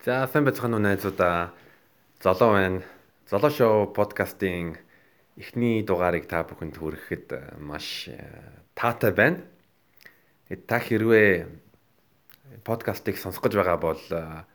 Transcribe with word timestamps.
За 0.00 0.24
сайн 0.32 0.46
байцгаана 0.48 0.78
уу 0.78 0.80
найзуудаа. 0.80 1.52
Золоо 2.24 2.56
байна. 2.56 2.80
Золоо 3.28 3.50
шоу 3.52 3.92
подкастын 3.92 4.80
эхний 5.36 5.84
дугаарыг 5.84 6.24
та 6.24 6.40
бүхэнд 6.40 6.80
хүрэхэд 6.80 7.28
э, 7.36 7.40
маш 7.60 8.08
э, 8.08 8.16
таатай 8.72 9.12
байна. 9.12 9.44
Тэгээд 10.48 10.64
та 10.64 10.80
хэрвээ 10.80 11.52
подкастыг 12.64 13.20
сонсох 13.20 13.44
гэж 13.44 13.60
байгаа 13.60 13.76
бол 13.76 14.00
э, 14.08 14.48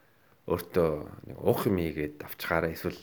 өөртөө 0.49 0.89
нэг 1.29 1.37
уух 1.37 1.69
юм 1.69 1.77
ийгээд 1.77 2.25
авчгаараа 2.25 2.73
эсвэл 2.73 2.97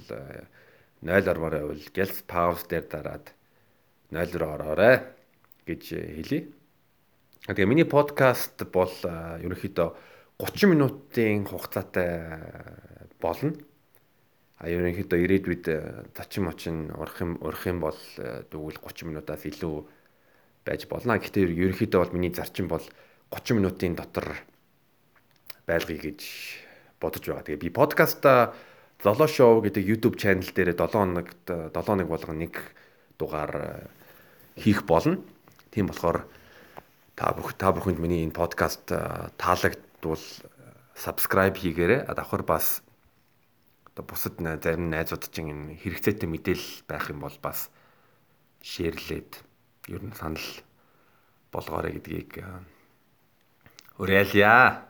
0 0.98 1.30
ормоор 1.30 1.54
байвал 1.62 1.86
гэлс 1.94 2.26
пауз 2.26 2.66
дээр 2.66 2.90
дараад 2.90 3.30
0 4.10 4.18
руу 4.34 4.50
ороорой 4.58 4.98
гэж 5.62 5.94
хэлье. 5.94 6.50
Тэгээ 7.46 7.70
миний 7.70 7.86
подкаст 7.86 8.66
бол 8.74 8.90
ерөнхийдөө 9.06 10.10
30 10.42 10.74
минутын 10.74 11.44
хугацаатай 11.46 12.10
болно. 13.22 13.54
А 14.58 14.66
ерөнхийдөө 14.66 15.22
ирээдүйд 15.22 15.66
тачин 16.18 16.50
мочин 16.50 16.90
урах 16.98 17.22
юм 17.22 17.38
урах 17.38 17.62
юм 17.70 17.78
бол 17.78 17.98
дүүл 18.50 18.74
30 18.82 19.06
минутаас 19.06 19.46
илүү 19.46 19.86
байж 20.66 20.90
болно. 20.90 21.14
Гэхдээ 21.22 21.46
ерөнхийдөө 21.46 21.98
бол 22.02 22.14
миний 22.18 22.34
зарчим 22.34 22.66
бол 22.66 22.82
30 23.30 23.62
минутын 23.62 23.94
дотор 23.94 24.34
байлгая 25.62 26.10
гэж 26.10 26.26
бодож 26.98 27.22
байгаа. 27.22 27.46
Тэгээ 27.46 27.62
би 27.62 27.70
подкаста 27.70 28.54
Золоо 28.98 29.30
шоу 29.30 29.62
гэдэг 29.62 29.86
YouTube 29.86 30.18
channel 30.18 30.50
дээр 30.50 30.74
7 30.74 30.90
хоногт 30.90 31.46
7 31.46 31.70
хоног 31.70 32.10
болгон 32.10 32.42
нэг 32.42 32.58
дугаар 33.14 33.86
хийх 34.58 34.82
болно. 34.90 35.22
Тийм 35.70 35.86
болохоор 35.86 36.26
та 37.14 37.30
бүх 37.30 37.54
та 37.54 37.70
бүхэнд 37.70 38.02
миний 38.02 38.26
энэ 38.26 38.34
подкаст 38.34 38.90
таалагдсан 39.38 39.91
бол 40.10 40.24
subscribe 40.96 41.56
хийгээрэй. 41.56 42.06
Давхар 42.14 42.42
бас 42.42 42.82
одоо 43.92 44.04
бусад 44.04 44.40
зарим 44.40 44.90
найзууд 44.90 45.28
чинь 45.30 45.50
энэ 45.52 45.76
хэрэгцээтэй 45.80 46.28
мэдээлэл 46.28 46.88
байх 46.88 47.10
юм 47.10 47.20
бол 47.20 47.36
бас 47.42 47.70
шеэрлээд 48.62 49.44
ер 49.88 50.02
нь 50.02 50.16
санал 50.16 50.46
болгоорой 51.52 51.92
гэдгийг 52.00 52.44
уриалъя. 53.98 54.88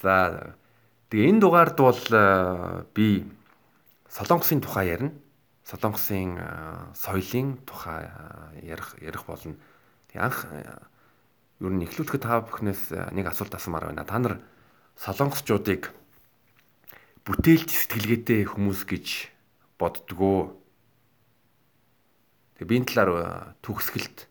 За 0.00 0.56
тэгээ 1.10 1.30
энэ 1.30 1.40
дугаард 1.40 1.76
бол 1.76 2.02
би 2.94 3.28
Солонгосын 4.08 4.64
тухай 4.64 4.96
ярина. 4.96 5.12
Солонгосын 5.64 6.40
соёлын 6.96 7.60
тухай 7.68 8.08
ярих 8.62 8.96
ярих 9.02 9.26
болно. 9.26 9.56
Тэг 10.08 10.22
анх 10.22 10.46
ер 11.60 11.72
нь 11.72 11.84
эхлүүлэхэд 11.88 12.20
та 12.20 12.44
бүхнээс 12.44 12.92
э, 12.92 13.08
нэг 13.16 13.32
асуулт 13.32 13.56
асуумаар 13.56 13.88
байна. 13.88 14.04
Та 14.04 14.20
нар 14.20 14.44
солонгосчуудыг 15.00 15.88
бүтээлч 17.24 17.70
сэтгэлгээтэй 17.72 18.44
хүмүүс 18.44 18.84
гэж 18.84 19.32
боддгоо. 19.80 20.52
Тэгээ 22.60 22.68
би 22.68 22.76
энэ 22.76 22.88
талаар 22.92 23.10
э, 23.16 23.24
төгсгөлт 23.64 24.28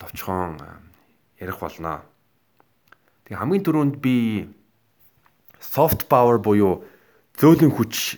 товчхон 0.00 0.56
э, 0.64 1.44
ярих 1.44 1.60
болноо. 1.60 2.00
Тэгээ 3.28 3.36
хамгийн 3.36 3.64
түрүүнд 3.68 3.96
би 4.00 4.48
soft 5.60 6.08
power 6.08 6.40
буюу 6.40 6.88
зөөлөн 7.36 7.68
хүч 7.68 8.16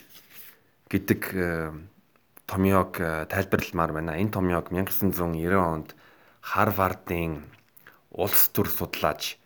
гэдэг 0.95 1.21
томьёог 2.47 2.93
тайлбарламаар 3.27 3.93
байна. 3.99 4.15
Энэ 4.15 4.31
томьёог 4.31 4.71
1990 4.71 5.59
онд 5.59 5.99
Харвардын 6.39 7.43
улс 8.15 8.49
төр 8.55 8.71
судлаач 8.71 9.37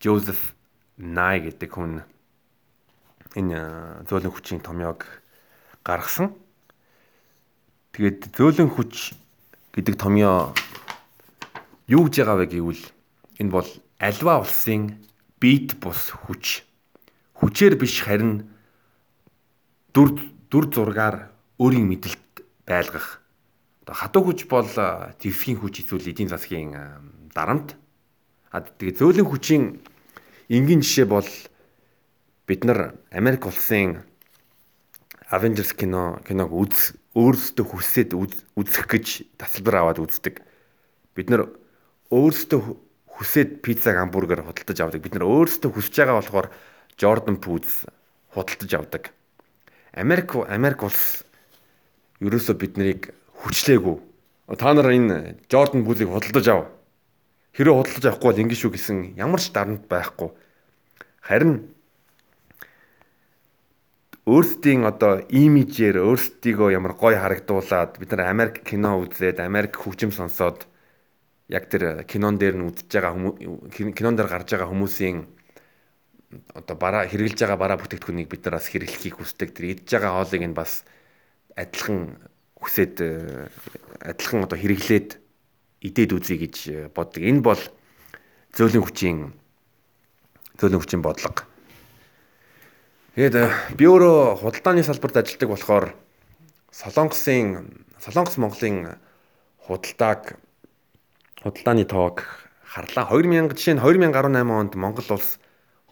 Жозеф 0.00 0.54
Най 1.00 1.40
гэдэг 1.40 1.70
хүн 1.72 2.04
энэ 3.32 4.04
зөөлөн 4.04 4.32
хүчийн 4.36 4.60
томьёог 4.60 5.08
гаргасан. 5.80 6.36
Тэгээд 7.96 8.36
зөөлөн 8.36 8.68
хүч 8.68 9.16
гэдэг 9.72 9.96
томьёо 9.96 10.52
юу 11.88 12.04
гэж 12.04 12.14
байгаа 12.20 12.36
вэ 12.44 12.46
гэвэл 12.52 12.84
энэ 13.40 13.50
бол 13.50 13.68
альва 13.96 14.44
улсын 14.44 15.00
бит 15.40 15.80
бус 15.80 16.12
хүч. 16.12 16.68
Хүчээр 17.40 17.80
биш 17.80 18.04
харин 18.04 18.44
дүр 19.96 20.20
дүр 20.52 20.64
зургаар 20.68 21.32
өөрийн 21.56 21.88
мэдлэлд 21.88 22.44
байлгах. 22.68 23.24
Одоо 23.88 23.96
хатуу 23.96 24.22
хүч 24.28 24.44
бол 24.44 24.68
твхийн 24.68 25.56
хүч 25.56 25.80
эсвэл 25.80 26.12
эдийн 26.12 26.28
засгийн 26.28 26.76
дарамт 27.32 27.80
А 28.50 28.60
тэгээ 28.66 28.98
зөөлөн 28.98 29.30
хүчийн 29.30 29.64
энгийн 30.50 30.82
жишээ 30.82 31.06
бол 31.06 31.30
бид 32.50 32.66
нар 32.66 32.98
Америк 33.14 33.46
улсын 33.46 34.02
Avengers 35.30 35.70
кино 35.78 36.18
киног 36.26 36.50
үз 36.50 36.98
өөрсдөө 37.14 37.66
хүсээд 37.70 38.10
үзэх 38.18 38.86
гэж 38.90 39.06
тасалбар 39.38 39.86
аваад 39.86 40.02
үздэг. 40.02 40.42
Бид 41.14 41.30
нар 41.30 41.46
өөрсдөө 42.10 42.60
хүсээд 43.14 43.62
пицца 43.62 43.94
гамбургер 43.94 44.42
худалдаж 44.42 44.78
авдаг. 44.82 44.98
Бид 44.98 45.14
нар 45.14 45.30
өөрсдөө 45.30 45.70
хүсэж 45.70 45.94
байгаа 46.02 46.18
болохоор 46.18 46.50
Jordan 46.98 47.38
Foods 47.38 47.86
худалдаж 48.34 48.70
авдаг. 48.74 49.02
Америк 49.94 50.34
Америк 50.50 50.82
улс 50.82 51.22
ерөөсөө 52.18 52.58
биднийг 52.58 53.14
хүчлээгүй. 53.46 53.96
Та 54.58 54.74
нар 54.74 54.90
энэ 54.90 55.38
Jordan 55.46 55.86
Foods-ыг 55.86 56.10
худалдаж 56.10 56.46
ав 56.50 56.79
Хэрэв 57.60 57.76
худалдаж 57.76 58.04
авахгүй 58.08 58.28
бол 58.32 58.40
ингэ 58.40 58.56
шүү 58.56 58.72
гэсэн 58.72 58.98
ямар 59.20 59.36
ч 59.36 59.52
дарамт 59.52 59.84
байхгүй. 59.84 60.32
Харин 61.20 61.76
өөрсдийн 64.24 64.88
одоо 64.88 65.20
имижээр 65.28 66.00
өөрсдийгөө 66.00 66.72
ямар 66.72 66.96
гоё 66.96 67.20
харагдуулаад 67.20 68.00
бид 68.00 68.16
нар 68.16 68.32
Америк 68.32 68.64
кино 68.64 68.96
үзээд 69.04 69.44
Америк 69.44 69.76
хөгжим 69.76 70.08
сонсоод 70.08 70.64
яг 71.52 71.68
тэр 71.68 72.08
кинон 72.08 72.40
дээр 72.40 72.56
нь 72.56 72.64
үзэж 72.64 72.88
байгаа 72.96 73.12
кинон 73.76 74.16
дээр 74.16 74.32
гарч 74.32 74.56
байгаа 74.56 74.72
хүмүүсийн 74.72 75.28
одоо 76.56 76.76
бараа 76.80 77.04
хэрэгжилж 77.12 77.44
байгаа 77.44 77.60
бараа 77.60 77.76
бүтээгдэхүүнийг 77.76 78.32
бид 78.32 78.40
нар 78.48 78.56
бас 78.56 78.72
хэрэглэхийг 78.72 79.20
хүсдэг. 79.20 79.52
Тэр 79.52 79.76
идж 79.76 79.84
байгаа 79.84 80.16
хоолыг 80.16 80.48
нь 80.48 80.56
бас 80.56 80.88
адилхан 81.60 82.24
хүсээд 82.56 83.04
адилхан 84.00 84.48
одоо 84.48 84.56
хэрэглээд 84.56 85.20
идээд 85.80 86.12
үзье 86.12 86.36
гэж 86.36 86.56
э, 86.68 86.88
боддог. 86.92 87.24
Энэ 87.24 87.40
бол 87.40 87.60
зөөлөн 88.52 88.84
хүчийн 88.84 89.18
зөөлөн 90.60 90.80
хүчийн 90.84 91.02
бодлого. 91.02 91.48
Тэгээд 93.16 93.36
э, 93.36 93.48
би 93.80 93.84
өөрөө 93.88 94.44
худалдааны 94.44 94.84
салбарт 94.84 95.24
ажилладаг 95.24 95.48
болохоор 95.48 95.86
Солонгосын 96.70 97.80
Солонгос 97.96 98.36
Монголын 98.36 99.00
худалдааг 99.64 100.36
худалдааны 101.40 101.84
тоог 101.88 102.28
харлаа. 102.62 103.08
2000 103.08 103.56
жишээ 103.56 103.80
нь 103.80 103.82
2018 103.82 104.52
онд 104.52 104.72
Монгол 104.76 105.08
улс 105.16 105.40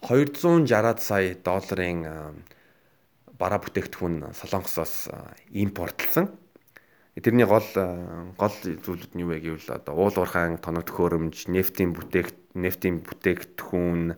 260 0.05 1.01
сая 1.01 1.33
долларын 1.41 2.01
э, 2.05 2.13
бараа 3.41 3.59
бүтээгдэхүүн 3.65 4.37
Солонгосоос 4.37 5.09
импортлсон. 5.49 6.29
Тэрний 7.19 7.47
гол 7.47 7.67
э, 7.75 7.85
гол 8.39 8.55
зүйлүүд 8.63 9.13
нь 9.19 9.23
юу 9.27 9.35
вэ 9.35 9.43
гэвэл 9.43 9.75
одоо 9.75 9.95
уул 9.99 10.15
уурхайн 10.15 10.63
тоног 10.63 10.87
төхөөрөмж, 10.87 11.51
нефтийн 11.51 11.91
бүтээгт 11.91 12.55
нефтийн 12.55 13.03
бүтээгдэхүүн 13.03 14.15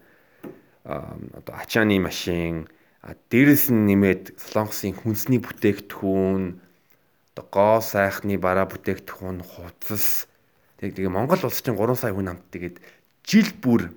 одоо 0.85 1.55
ачааны 1.57 1.97
машин 2.01 2.69
дээрэс 3.01 3.73
нь 3.73 3.89
нэмээд 3.89 4.37
солонгосын 4.37 4.97
хүнсний 4.97 5.41
бүтээгдэхүүн 5.41 6.61
одоо 7.33 7.45
гоо 7.49 7.77
сайхны 7.81 8.37
бараа 8.37 8.69
бүтээгдэхүүн 8.69 9.41
хувцас 9.45 10.29
тэг 10.81 10.97
тэгээ 10.97 11.13
Монгол 11.13 11.41
улс 11.45 11.61
чинь 11.61 11.77
3 11.77 11.97
сая 11.97 12.13
хүн 12.13 12.33
амт. 12.33 12.45
Тэгээд 12.53 12.77
жил 13.25 13.49
бүр 13.61 13.93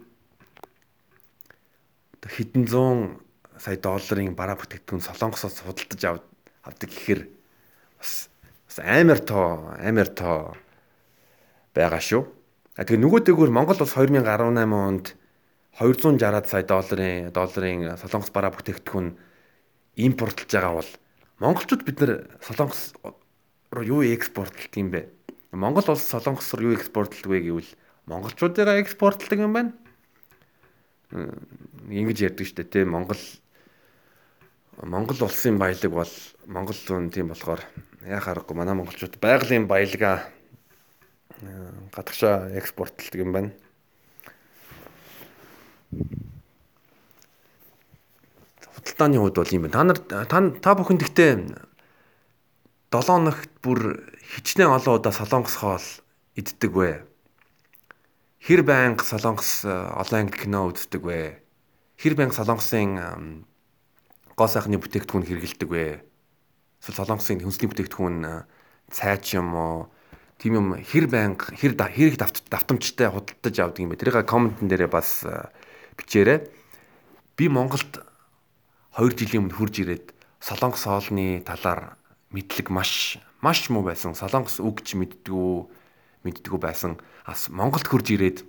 одоо 2.19 2.29
хэдэн 2.31 2.63
зуун 2.67 3.19
сая 3.59 3.79
долларын 3.79 4.35
бараа 4.35 4.59
бүтээгдэхүүн 4.59 5.03
солонгосоос 5.07 5.63
худалдаж 5.63 6.23
авдаг 6.63 6.89
гэхээр 6.91 7.27
бас 7.99 8.31
амар 8.79 9.19
тоо 9.19 9.75
амар 9.77 10.09
тоо 10.09 10.55
байгаа 11.73 12.01
шүү. 12.01 12.23
А 12.77 12.85
тэгээ 12.85 13.03
нөгөө 13.05 13.21
дээгүүр 13.29 13.51
Монгол 13.53 13.77
улс 13.81 13.93
2018 13.93 14.73
онд 14.73 15.13
260 15.77 16.49
сая 16.49 16.65
долларын 16.65 17.33
долларын 17.33 17.97
солонгос 17.97 18.31
бараа 18.33 18.53
бүтээгдэхүүн 18.53 19.13
импортлж 19.97 20.49
байгаа 20.49 20.73
бол 20.81 20.91
монголчууд 21.41 21.81
бид 21.85 21.97
нэр 22.01 22.13
солонгос 22.45 22.93
руу 23.73 23.85
юу 23.85 24.01
экспортлдог 24.05 24.77
юм 24.77 24.89
бэ? 24.93 25.09
Монгол 25.53 25.85
улс 25.93 26.05
солонгос 26.05 26.53
руу 26.53 26.73
юу 26.73 26.77
экспортлдог 26.77 27.29
вэ 27.29 27.39
гэвэл 27.45 27.71
монголчуудыгаа 28.05 28.81
экспортлдог 28.81 29.39
юм 29.39 29.53
байна. 29.53 29.73
Ингэж 31.89 32.25
ярьдаг 32.25 32.45
шүү 32.45 32.57
дээ, 32.57 32.73
тийм 32.73 32.93
Монгол 32.93 33.21
Монгол 34.81 35.19
улсын 35.25 35.57
баялаг 35.61 35.91
бол 35.93 36.13
Монгол 36.49 36.77
зүүн 36.77 37.13
тийм 37.13 37.29
болохоор 37.29 37.61
яах 38.07 38.27
аргагүй 38.27 38.55
манай 38.57 38.75
монголчууд 38.75 39.15
байгалийн 39.23 39.67
баялгаа 39.67 40.27
э, 41.39 41.71
гадагшаа 41.95 42.51
экспортлдог 42.59 43.15
юм 43.15 43.31
байна. 43.31 43.51
Пакистаны 48.75 49.17
хувьд 49.17 49.39
бол 49.39 49.55
юм 49.55 49.63
байна. 49.63 49.73
Та 49.73 49.83
нар 49.83 49.99
та 49.99 50.39
та 50.59 50.75
бүхэн 50.75 50.99
гэхдээ 50.99 51.31
7 52.91 53.07
хоногт 53.07 53.51
бүр 53.63 54.03
хичнээн 54.35 54.75
олон 54.75 54.99
удаа 54.99 55.13
солонгос 55.15 55.55
хоол 55.55 55.87
иддэг 56.35 56.71
вэ? 56.75 56.91
Хэр 58.43 58.61
байнга 58.67 59.07
солонгос 59.07 59.63
олон 59.65 60.27
анги 60.27 60.37
кино 60.43 60.67
үздэг 60.67 61.01
вэ? 61.01 61.39
Хэр 61.97 62.13
байнга 62.19 62.35
солонгосын 62.35 63.47
гоо 64.35 64.47
сайхны 64.51 64.77
бүтээгдэхүүн 64.77 65.25
хэрэгэлдэг 65.25 65.69
вэ? 65.71 66.12
Эсвэл 66.83 66.99
солонгосын 66.99 67.39
хүнсний 67.39 67.71
бүтээгдэхүүн 67.71 68.43
цайч 68.91 69.39
юм 69.39 69.55
уу? 69.55 69.87
тийм 70.43 70.59
юм 70.59 70.67
хэр 70.75 71.07
байнга 71.07 71.55
хэр 71.55 71.79
хэрэг 71.79 72.19
давтамжтай 72.19 73.07
худалдаж 73.07 73.55
авдаг 73.55 73.79
юм 73.79 73.95
бэ? 73.95 74.03
Тэрийг 74.03 74.27
комментэн 74.27 74.67
дээрээ 74.67 74.91
бас 74.91 75.23
бичээрэй. 75.95 76.51
Би 77.39 77.47
Монголд 77.47 78.03
2 78.99 79.15
жилийн 79.15 79.47
өмнө 79.47 79.55
хурж 79.55 79.79
ирээд 79.79 80.11
Солонгос 80.43 80.83
хоолны 80.83 81.39
талаар 81.47 81.95
мэдлэг 82.35 82.67
маш 82.67 83.23
маш 83.39 83.71
муу 83.71 83.87
байсан. 83.87 84.11
Солонгос 84.19 84.59
үгч 84.59 84.99
мэддгүү 84.99 85.53
мэддгүү 86.27 86.59
байсан. 86.59 86.99
Ас 87.23 87.47
Монголд 87.47 87.87
хурж 87.87 88.11
ирээд 88.11 88.43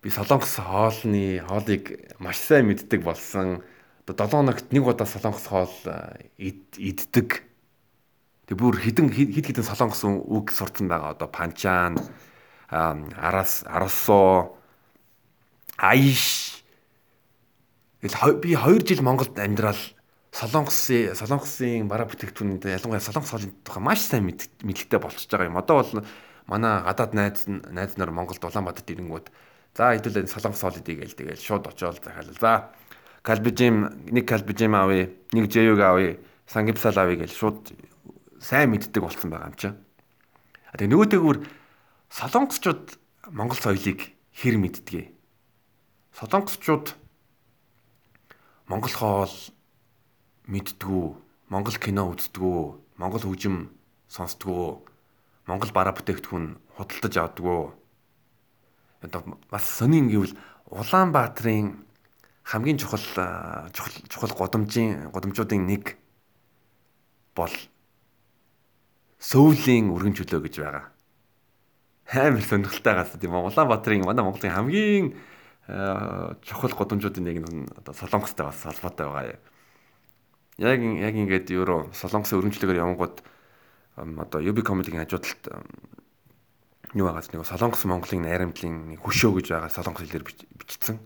би 0.00 0.08
Солонгос 0.08 0.56
хоолны 0.56 1.44
хоолыг 1.44 2.16
маш 2.16 2.40
сайн 2.40 2.72
мэддэг 2.72 3.04
болсон. 3.04 3.60
Одоо 4.06 4.26
7 4.28 4.30
хоногт 4.30 4.72
нэг 4.72 4.84
удаа 4.84 5.08
Солонгос 5.08 5.46
хоол 5.48 5.74
иддэг. 6.36 7.42
Тэг 8.44 8.56
бүр 8.60 8.76
хідэн 8.76 9.08
хид 9.08 9.32
хідэн 9.32 9.64
Солонгос 9.64 10.04
үг 10.04 10.52
сурцсан 10.52 10.88
байгаа. 10.88 11.16
Одоо 11.16 11.28
панчаан, 11.32 11.96
араас 12.68 13.64
арасо, 13.64 14.60
айш 15.78 16.60
би 18.02 18.08
2 18.52 18.84
жил 18.84 19.02
Монголд 19.02 19.38
амьдрал 19.38 19.80
Солонгосын 20.34 21.14
Солонгосын 21.14 21.88
бараа 21.88 22.10
бүтээгдэхүүнүүд 22.10 22.66
ялангуяа 22.66 23.00
Солонгос 23.00 23.30
хоолны 23.30 23.54
тухай 23.64 23.82
маш 23.82 24.02
сайн 24.02 24.26
мэдлэгтэй 24.28 24.98
болчихж 24.98 25.30
байгаа 25.30 25.48
юм. 25.48 25.56
Одоо 25.56 25.80
бол 25.80 26.04
манай 26.50 26.82
гадаад 26.82 27.14
найз 27.14 27.46
найз 27.46 27.96
нар 27.96 28.10
Монголд 28.10 28.42
Улаанбаатарт 28.42 28.90
ирэнгүүт 28.90 29.30
за 29.78 29.94
хэдүүлээ 29.94 30.26
Солонгос 30.26 30.60
хоол 30.60 30.82
идэх 30.82 30.98
гээл 31.00 31.14
тэгэл 31.14 31.38
шууд 31.38 31.70
очоод 31.70 32.02
захиалаа. 32.02 32.34
За 32.42 32.52
калбижим 33.24 34.04
нэг 34.12 34.28
калбижим 34.28 34.76
авъя, 34.76 35.08
нэг 35.32 35.48
жэйг 35.48 35.80
авъя, 35.80 36.20
сангипсал 36.44 36.92
авъя 37.00 37.24
гээл 37.24 37.32
шууд 37.32 37.72
сайн 38.36 38.70
мэддэг 38.76 39.00
болсон 39.00 39.32
байгаа 39.32 39.48
юм 39.48 39.56
чинь. 39.56 39.80
Тэгээ 40.76 40.92
нөгөөтэйгүр 40.92 41.38
солонгосчууд 42.12 42.84
Монгол 43.32 43.56
соёлыг 43.56 44.12
хэр 44.36 44.60
мэддэг. 44.60 45.08
Солонгосчууд 46.20 46.92
Монгол 48.68 48.92
хоол 48.92 49.34
мэддгүү, 50.44 51.04
Монгол 51.48 51.76
кино 51.80 52.12
үздэгүү, 52.12 52.60
Монгол 53.00 53.24
хөгжим 53.24 53.72
сонсдгүү, 54.12 54.68
Монгол 55.48 55.72
бараа 55.72 55.96
бүтээгдэхүүн 55.96 56.60
худалдаж 56.76 57.14
авдаггүй. 57.16 57.72
Одоо 59.04 59.20
бас 59.48 59.64
сонин 59.64 60.12
гэвэл 60.12 60.36
Улаанбаатарын 60.68 61.84
хамгийн 62.44 62.78
чухал 62.78 63.00
чухал 63.72 63.94
чухал 64.08 64.32
годамжийн 64.36 65.10
годамжуудын 65.10 65.64
нэг 65.66 65.96
бол 67.34 67.52
Сөүлийн 69.24 69.88
өргөн 69.88 70.12
чөлөө 70.12 70.40
гэж 70.44 70.54
байгаа. 70.60 70.92
Амар 72.12 72.44
сонирхолтой 72.44 72.92
гас 72.92 73.16
тийм 73.16 73.32
Улаанбаатарын 73.32 74.04
манай 74.04 74.24
Монголын 74.24 74.52
хамгийн 74.52 75.06
чухал 76.44 76.76
годомжуудын 76.76 77.24
нэг 77.24 77.40
нь 77.40 77.64
одоо 77.72 77.96
солонгостой 77.96 78.44
бас 78.52 78.60
холбоотой 78.60 79.08
байгаа. 79.08 79.40
Яг 80.60 80.80
яг 80.84 81.14
ингээд 81.16 81.48
евро 81.56 81.88
солонгосын 81.96 82.44
өргөнчлөгээр 82.44 82.84
явангууд 82.84 83.24
одоо 83.96 84.40
UB 84.44 84.60
comedy-гийн 84.60 85.08
хажуудалд 85.08 85.42
юу 86.92 87.08
байгаас 87.08 87.32
нэг 87.32 87.48
солонгос 87.48 87.88
Монголын 87.88 88.28
найрамдлын 88.28 89.00
хөшөө 89.00 89.40
гэж 89.40 89.46
байгаа 89.56 89.72
солонгос 89.72 90.04
хэлээр 90.04 90.28
бичсэн. 90.60 91.00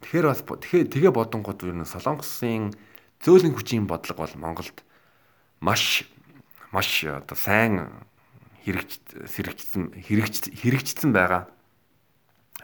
Тэгэхээр 0.00 0.26
бас 0.26 0.40
тэгэхээр 0.42 0.88
тэгээ 0.88 1.12
бодонгууд 1.12 1.60
юу 1.64 1.76
н 1.76 1.84
солонгосын 1.84 2.72
зөөлөн 3.20 3.54
хүчийн 3.54 3.84
бодлого 3.84 4.24
бол 4.24 4.36
Монголд 4.40 4.80
маш 5.60 6.08
маш 6.72 7.04
одоо 7.04 7.36
сайн 7.36 7.92
хэрэгж 8.64 9.00
хэрэгжсэн 9.28 10.00
хэрэгж 10.00 10.56
хэрэгжсэн 10.56 11.10
байгаа 11.12 11.52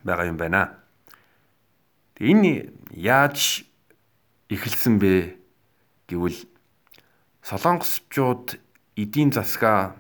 байгаа 0.04 0.26
юм 0.32 0.40
байна. 0.40 0.80
Тэгээ 2.16 2.32
энэ 2.32 2.52
яаж 2.96 3.68
эхэлсэн 4.48 4.96
бэ 4.96 5.36
гэвэл 6.08 6.40
солонгосчууд 7.42 8.56
эдийн 8.96 9.30
засгаа 9.34 9.96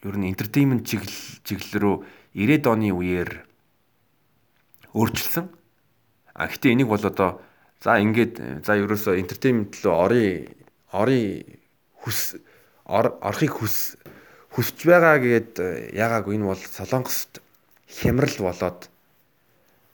ер 0.00 0.16
нь 0.16 0.32
entertainment 0.32 0.88
чиглэл 0.88 1.44
чиглэл 1.44 1.76
рүү 1.76 1.96
90-ад 2.32 2.64
оны 2.72 2.88
үеэр 2.94 3.30
өөрчилсөн. 4.96 5.59
А 6.34 6.46
гэтээ 6.46 6.72
энийг 6.74 6.88
бол 6.88 7.02
одоо 7.02 7.40
за 7.80 7.98
ингээд 7.98 8.64
за 8.66 8.76
ерөөсөө 8.76 9.18
entertainment 9.18 9.72
рүү 9.82 9.94
орын 9.94 10.48
орын 10.92 11.44
хүс 12.02 12.36
орохыг 12.84 13.52
хүс 13.60 13.96
хүсэж 14.54 14.78
байгаа 14.86 15.16
гэд 15.22 15.52
яагаагүй 15.94 16.36
энэ 16.36 16.48
бол 16.50 16.60
солонгост 16.60 17.40
хямрал 17.86 18.36
болоод 18.38 18.90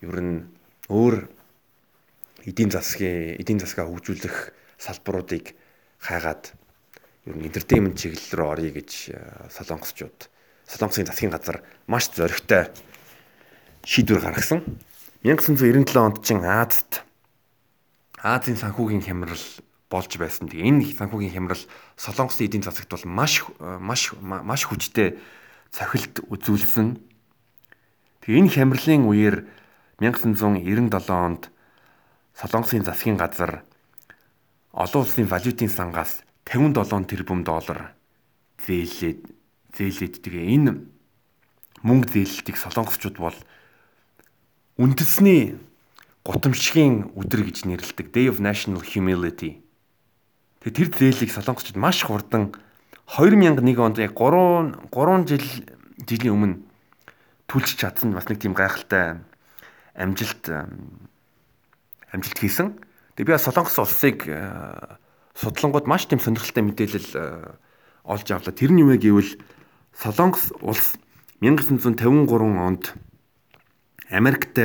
ер 0.00 0.18
нь 0.20 0.48
өөр 0.88 1.28
эдийн 2.46 2.70
засгийн 2.70 3.36
эдийн 3.40 3.60
засгаа 3.60 3.88
хөгжүүлэх 3.90 4.52
салбаруудыг 4.78 5.56
хайгаад 5.98 6.52
ер 7.26 7.34
нь 7.36 7.46
entertainment 7.48 7.98
чиглэл 7.98 8.32
рүү 8.38 8.48
оръё 8.54 8.72
гэж 8.76 8.90
э, 9.10 9.18
солонгосчууд 9.50 10.30
солонгосын 10.66 11.06
засгийн 11.06 11.34
газар 11.34 11.62
маш 11.86 12.10
зоригтой 12.14 12.70
шийдвэр 13.86 14.20
гаргасан. 14.22 14.62
1997 15.22 15.96
онд 15.96 16.24
чин 16.24 16.44
Азад 16.44 17.04
Азийн 18.20 18.56
санхүүгийн 18.56 19.04
хямрал 19.04 19.44
болж 19.88 20.12
байсан. 20.18 20.50
Тэгээ 20.50 20.66
энэ 20.66 20.92
санхүүгийн 20.98 21.32
хямрал 21.32 21.62
солонгосын 21.96 22.46
эдийн 22.50 22.64
засагт 22.66 22.90
бол 22.90 23.06
маш 23.06 23.44
маш 23.60 24.12
маш 24.20 24.62
хүчтэй 24.66 25.16
цохилт 25.70 26.26
үзүүлсэн. 26.26 26.98
Тэгээ 28.24 28.40
энэ 28.42 28.52
хямралын 28.52 29.06
үеэр 29.06 29.36
1997 30.02 31.08
онд 31.08 31.48
Солонгосын 32.36 32.84
засгийн 32.84 33.16
газар 33.16 33.64
олон 34.76 35.02
улсын 35.02 35.24
валютын 35.24 35.72
сангаас 35.72 36.20
57 36.44 37.08
тэрбум 37.08 37.48
доллар 37.48 37.96
зээлээд 38.60 39.24
зээлээд 39.72 40.14
тэгээ 40.20 40.44
энэ 40.52 40.72
мөнгө 41.80 42.12
зээлэлтийг 42.12 42.60
солонгосчууд 42.60 43.16
бол 43.16 43.38
үндэсний 44.76 45.56
гутамшигын 46.28 47.16
өдөр 47.16 47.48
гэж 47.48 47.64
нэрлэдэг 47.64 48.12
Day 48.12 48.28
of 48.28 48.44
National 48.44 48.84
Humility. 48.84 49.64
Тэгээ 50.60 50.76
тэр 50.76 50.88
зээлийг 50.92 51.32
солонгосчууд 51.32 51.80
маш 51.80 52.04
хурдан 52.04 52.52
2001 53.08 53.80
онд 53.80 53.96
яг 53.96 54.12
3 54.12 54.92
3 54.92 55.28
жил 55.30 55.46
жилийн 56.04 56.34
өмнө 56.36 56.56
түлж 57.48 57.78
чадсан 57.78 58.12
бас 58.12 58.28
нэг 58.28 58.42
тийм 58.42 58.52
гайхалтай 58.52 59.22
амжилт 59.96 60.44
амжилт 62.12 62.38
хийсэн. 62.38 62.76
Тэгээ 63.16 63.32
би 63.32 63.32
бас 63.32 63.48
Солонгос 63.48 63.78
улсыг 63.80 64.28
э, 64.28 64.98
судлангууд 65.38 65.88
маш 65.88 66.04
тийм 66.04 66.20
сонирхолтой 66.20 66.68
мэдээлэл 66.68 67.10
э, 67.16 67.56
олж 68.04 68.28
авлаа. 68.28 68.52
Тэр 68.52 68.76
нь 68.76 68.84
юу 68.84 68.92
вэ 68.92 69.00
гэвэл 69.00 69.40
Солонгос 69.96 70.52
улс 70.60 71.00
1953 71.40 72.28
онд 72.60 72.92
Америкт 74.10 74.58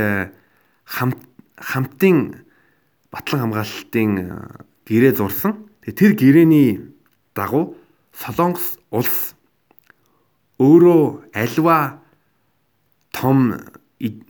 хамт 0.86 1.19
хамтын 1.62 2.45
батлан 3.12 3.41
хамгаалалтын 3.41 4.12
э, 4.17 4.25
гэрээ 4.88 5.13
зурсан. 5.15 5.69
Тэгээ 5.86 5.98
тэр 5.98 6.12
гэрээний 6.17 6.69
дагуу 7.36 7.77
Солонгос 8.15 8.79
улс 8.91 9.36
өөрөө 10.60 11.31
альва 11.33 12.01
том 13.12 13.62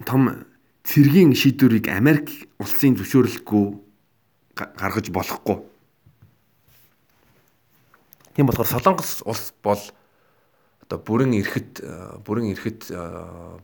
том 0.05 0.45
цэргийн 0.83 1.33
шийдвэрийг 1.35 1.87
Америк 1.89 2.51
улсын 2.59 2.97
зөвшөөрлөггүй 2.97 3.65
гаргаж 4.55 5.07
болохгүй. 5.13 5.57
Тийм 8.35 8.47
болохоор 8.47 8.69
Солонгос 8.69 9.21
улс 9.25 9.53
бол 9.63 9.81
одоо 10.91 10.99
бүрэн 10.99 11.31
эрэхэд 11.39 11.87
бүрэн 12.27 12.51
эрэхэд 12.51 12.91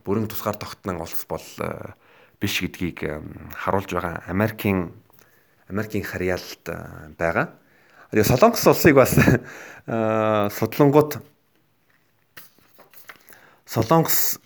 бүрэн 0.00 0.32
тусгаар 0.32 0.56
тогтнон 0.56 1.04
улс 1.04 1.28
бол 1.28 1.44
биш 2.40 2.64
гэдгийг 2.64 3.04
харуулж 3.52 3.92
байгаа 3.92 4.24
Америкийн 4.32 4.96
Америкийн 5.68 6.08
харьяалт 6.08 6.64
байгаа. 7.20 7.52
Тэгээ 8.08 8.24
Солонгос 8.32 8.64
улсыг 8.64 8.96
бас 8.96 9.12
судлангууд 10.56 11.20
Солонгос 13.68 14.40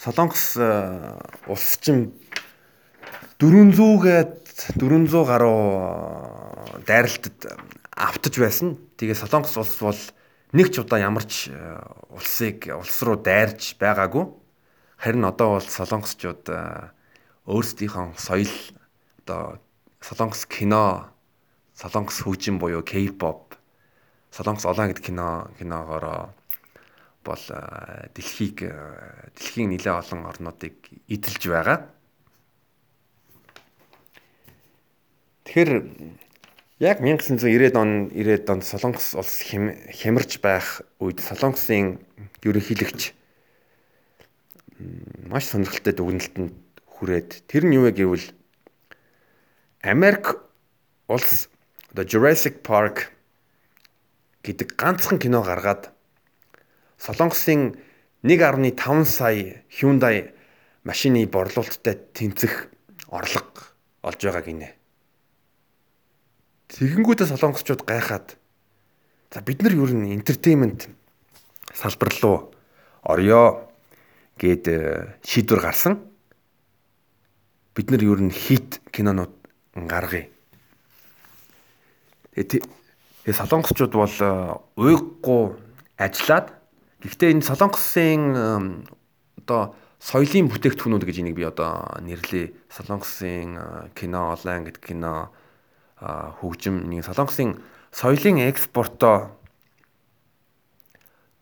Солонгос 0.00 0.56
э, 0.56 1.20
улс 1.46 1.76
чинь 1.84 2.16
400-гээд 3.36 4.72
400 4.80 5.24
гаруй 5.28 6.80
дайралтад 6.88 7.60
автаж 7.92 8.34
байсан. 8.40 8.80
Тэгээ 8.96 9.12
Солонгос 9.20 9.56
улс 9.60 9.76
бол 9.80 10.00
нэг 10.52 10.70
ч 10.70 10.78
удаа 10.78 11.00
ямар 11.02 11.26
ч 11.26 11.50
улсыг 12.12 12.70
улс 12.70 12.98
руу 13.02 13.18
дайрж 13.18 13.74
байгаагүй. 13.80 14.30
Харин 15.00 15.26
одоо 15.26 15.58
бол 15.58 15.66
солонгосчууд 15.66 16.46
өөрсдийнхөө 17.46 18.14
соёл 18.18 18.54
одоо 19.26 19.58
солонгос 20.00 20.46
кино, 20.46 21.10
солонгос 21.74 22.22
хөгжим 22.22 22.58
буюу 22.58 22.82
K-pop, 22.82 23.58
солонгос 24.30 24.66
олоон 24.66 24.94
гэдэг 24.94 25.04
кино 25.04 25.50
киногоор 25.58 26.30
бол 27.26 27.44
дэлхийг 28.14 28.70
дэлхийн 29.34 29.74
нэлээ 29.74 29.94
олон 29.98 30.30
орнуудыг 30.30 30.78
эдэлж 31.10 31.42
байгаа. 31.50 31.90
Тэгэхээр 35.46 35.72
яг 36.78 37.00
1990-ад 37.00 37.76
он 37.76 38.08
90-ад 38.08 38.50
онд 38.50 38.64
Солонгос 38.64 39.14
улс 39.14 39.40
хямарч 39.40 40.40
байх 40.44 40.82
үед 41.00 41.24
Солонгосын 41.24 41.96
ерөнхийлөгч 42.44 43.16
маш 45.24 45.48
сонирхолтой 45.48 45.96
дүгнэлтэнд 45.96 46.52
хүрээд 46.84 47.48
тэр 47.48 47.64
нь 47.64 47.80
юу 47.80 47.88
вэ 47.88 47.96
гэвэл 47.96 48.28
Америк 49.80 50.36
улс 51.08 51.48
The 51.96 52.04
Jurassic 52.04 52.60
Park 52.60 53.08
гэдэг 54.44 54.76
ганцхан 54.76 55.16
кино 55.16 55.40
гаргаад 55.40 55.96
Солонгосын 57.00 57.80
1.5 58.20 58.76
сая 59.08 59.64
Hyundai 59.72 60.36
машины 60.84 61.24
борлуулалттай 61.24 61.96
тэнцэх 62.12 62.68
орлого 63.08 63.64
олж 64.04 64.20
байгаа 64.20 64.44
гинэ. 64.44 64.75
Тэгэнгүүтээ 66.72 67.30
солонгосчууд 67.30 67.86
гайхаад 67.86 68.36
за 69.30 69.40
бид 69.42 69.62
нар 69.62 69.74
юу 69.74 69.86
н 69.86 70.10
entertainment 70.10 70.90
салбар 71.74 72.10
руу 72.22 72.50
орё 73.06 73.70
гэд 74.38 74.64
э, 74.68 74.78
шийдвэр 75.22 75.60
гарсан. 75.62 76.02
Бид 77.74 77.90
нар 77.90 78.02
юу 78.02 78.18
н 78.18 78.30
хит 78.30 78.82
кинонууд 78.90 79.32
гаргая. 79.74 80.28
Тэгээ 82.34 82.62
солонгосчууд 83.30 83.92
бол 83.94 84.10
э, 84.10 84.30
уйггүй 84.74 85.54
ажиллаад 85.96 86.56
Гэхдээ 87.06 87.38
энэ 87.38 87.46
Солонгосын 87.46 88.82
одоо 89.44 89.76
соёлын 90.02 90.50
бүтээгдэхүүнүүд 90.50 91.04
гэж 91.06 91.16
энийг 91.22 91.36
би 91.38 91.46
одоо 91.46 91.86
нэрлэе. 92.02 92.50
Солонгосын 92.66 93.92
кино, 93.94 94.34
онлайн 94.34 94.66
гэдэг 94.66 94.82
кино 94.82 95.30
хөгжим 96.00 96.88
нэг 96.88 97.04
Солонгосын 97.04 97.62
соёлын 97.92 98.44
экспортоо 98.48 99.32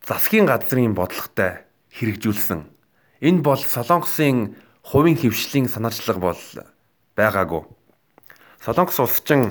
засгийн 0.06 0.46
газрын 0.46 0.94
бодлоготой 0.94 1.66
хэрэгжүүлсэн. 1.94 2.66
Энэ 3.20 3.42
бол 3.42 3.58
Солонгосын 3.58 4.54
хувийн 4.82 5.18
хөвшлийн 5.18 5.66
санаачлага 5.66 6.20
бол 6.20 6.42
байгаагүй. 7.16 7.62
Солонгос 8.62 8.98
улс 9.00 9.20
чин 9.26 9.50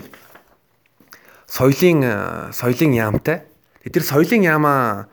соёлын 1.47 2.53
соёлын 2.55 2.93
яамтай. 2.95 3.43
Тэр 3.83 4.03
соёлын 4.03 4.43
яамаа 4.47 5.11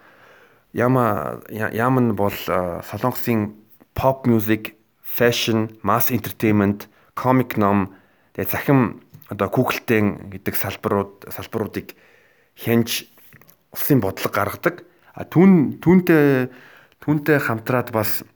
Яма 0.72 1.42
ям 1.50 1.98
нь 1.98 2.12
бол 2.14 2.30
солонгосын 2.30 3.54
pop 3.94 4.24
music, 4.26 4.76
fashion, 5.02 5.76
mass 5.82 6.10
entertainment, 6.12 6.86
comic 7.16 7.58
ном 7.58 7.90
тэгээ 8.38 8.46
захим 8.46 9.02
одоо 9.30 9.48
Google-тэй 9.48 10.02
гэдэг 10.34 10.54
салбарууд 10.58 11.30
салбаруудыг 11.30 11.94
хянж 12.58 13.06
улсын 13.70 14.02
бодлого 14.02 14.34
гаргадаг. 14.34 14.82
А 15.14 15.22
түн 15.22 15.78
түнтэй 15.78 16.50
түнтэй 16.98 17.38
хамтраад 17.38 17.94
бас 17.94 18.26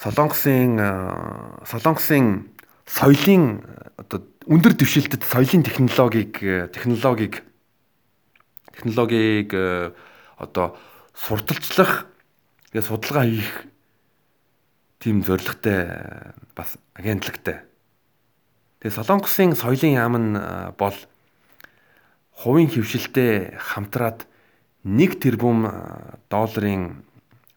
солонгосын 0.00 0.80
солонгосын 1.68 2.48
соёлын 2.88 3.62
одоо 4.00 4.24
өндөр 4.48 4.74
дэвшилтэд 4.74 5.22
соёлын 5.22 5.62
технологиг 5.62 6.40
технологиг 6.72 7.44
технологиг 8.72 9.52
одоо 10.40 10.76
сурталчлах 11.14 12.08
тэгээ 12.72 12.88
судалгаа 12.88 13.28
хийх 13.28 13.52
тийм 14.98 15.22
зорилготой 15.22 15.86
бас 16.56 16.78
агентлагтай. 16.94 17.62
Тэгээ 18.82 18.98
Солонгосын 18.98 19.54
соёлын 19.54 19.94
яам 19.94 20.14
нь 20.18 20.34
бол 20.74 20.98
хувийн 22.34 22.66
хөвшилтэй 22.66 23.54
хамтраад 23.54 24.26
1 24.82 25.22
тэрбум 25.22 25.70
долларын 26.26 27.06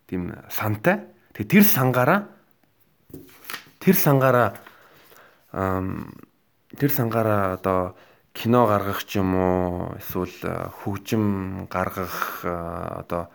тийм 0.05 0.37
сантай. 0.53 1.01
Тэгээ 1.33 1.49
тэр 1.49 1.65
сангаараа 1.65 2.29
тэр 3.81 3.97
сангаараа 3.97 4.53
тэр 6.77 6.91
сангаараа 6.93 7.57
одоо 7.57 7.97
кино 8.29 8.69
гаргах 8.69 9.01
ч 9.09 9.17
юм 9.17 9.33
уу 9.33 9.97
эсвэл 9.97 10.69
хөгжим 10.85 11.65
гаргах 11.73 12.45
одоо 12.45 13.33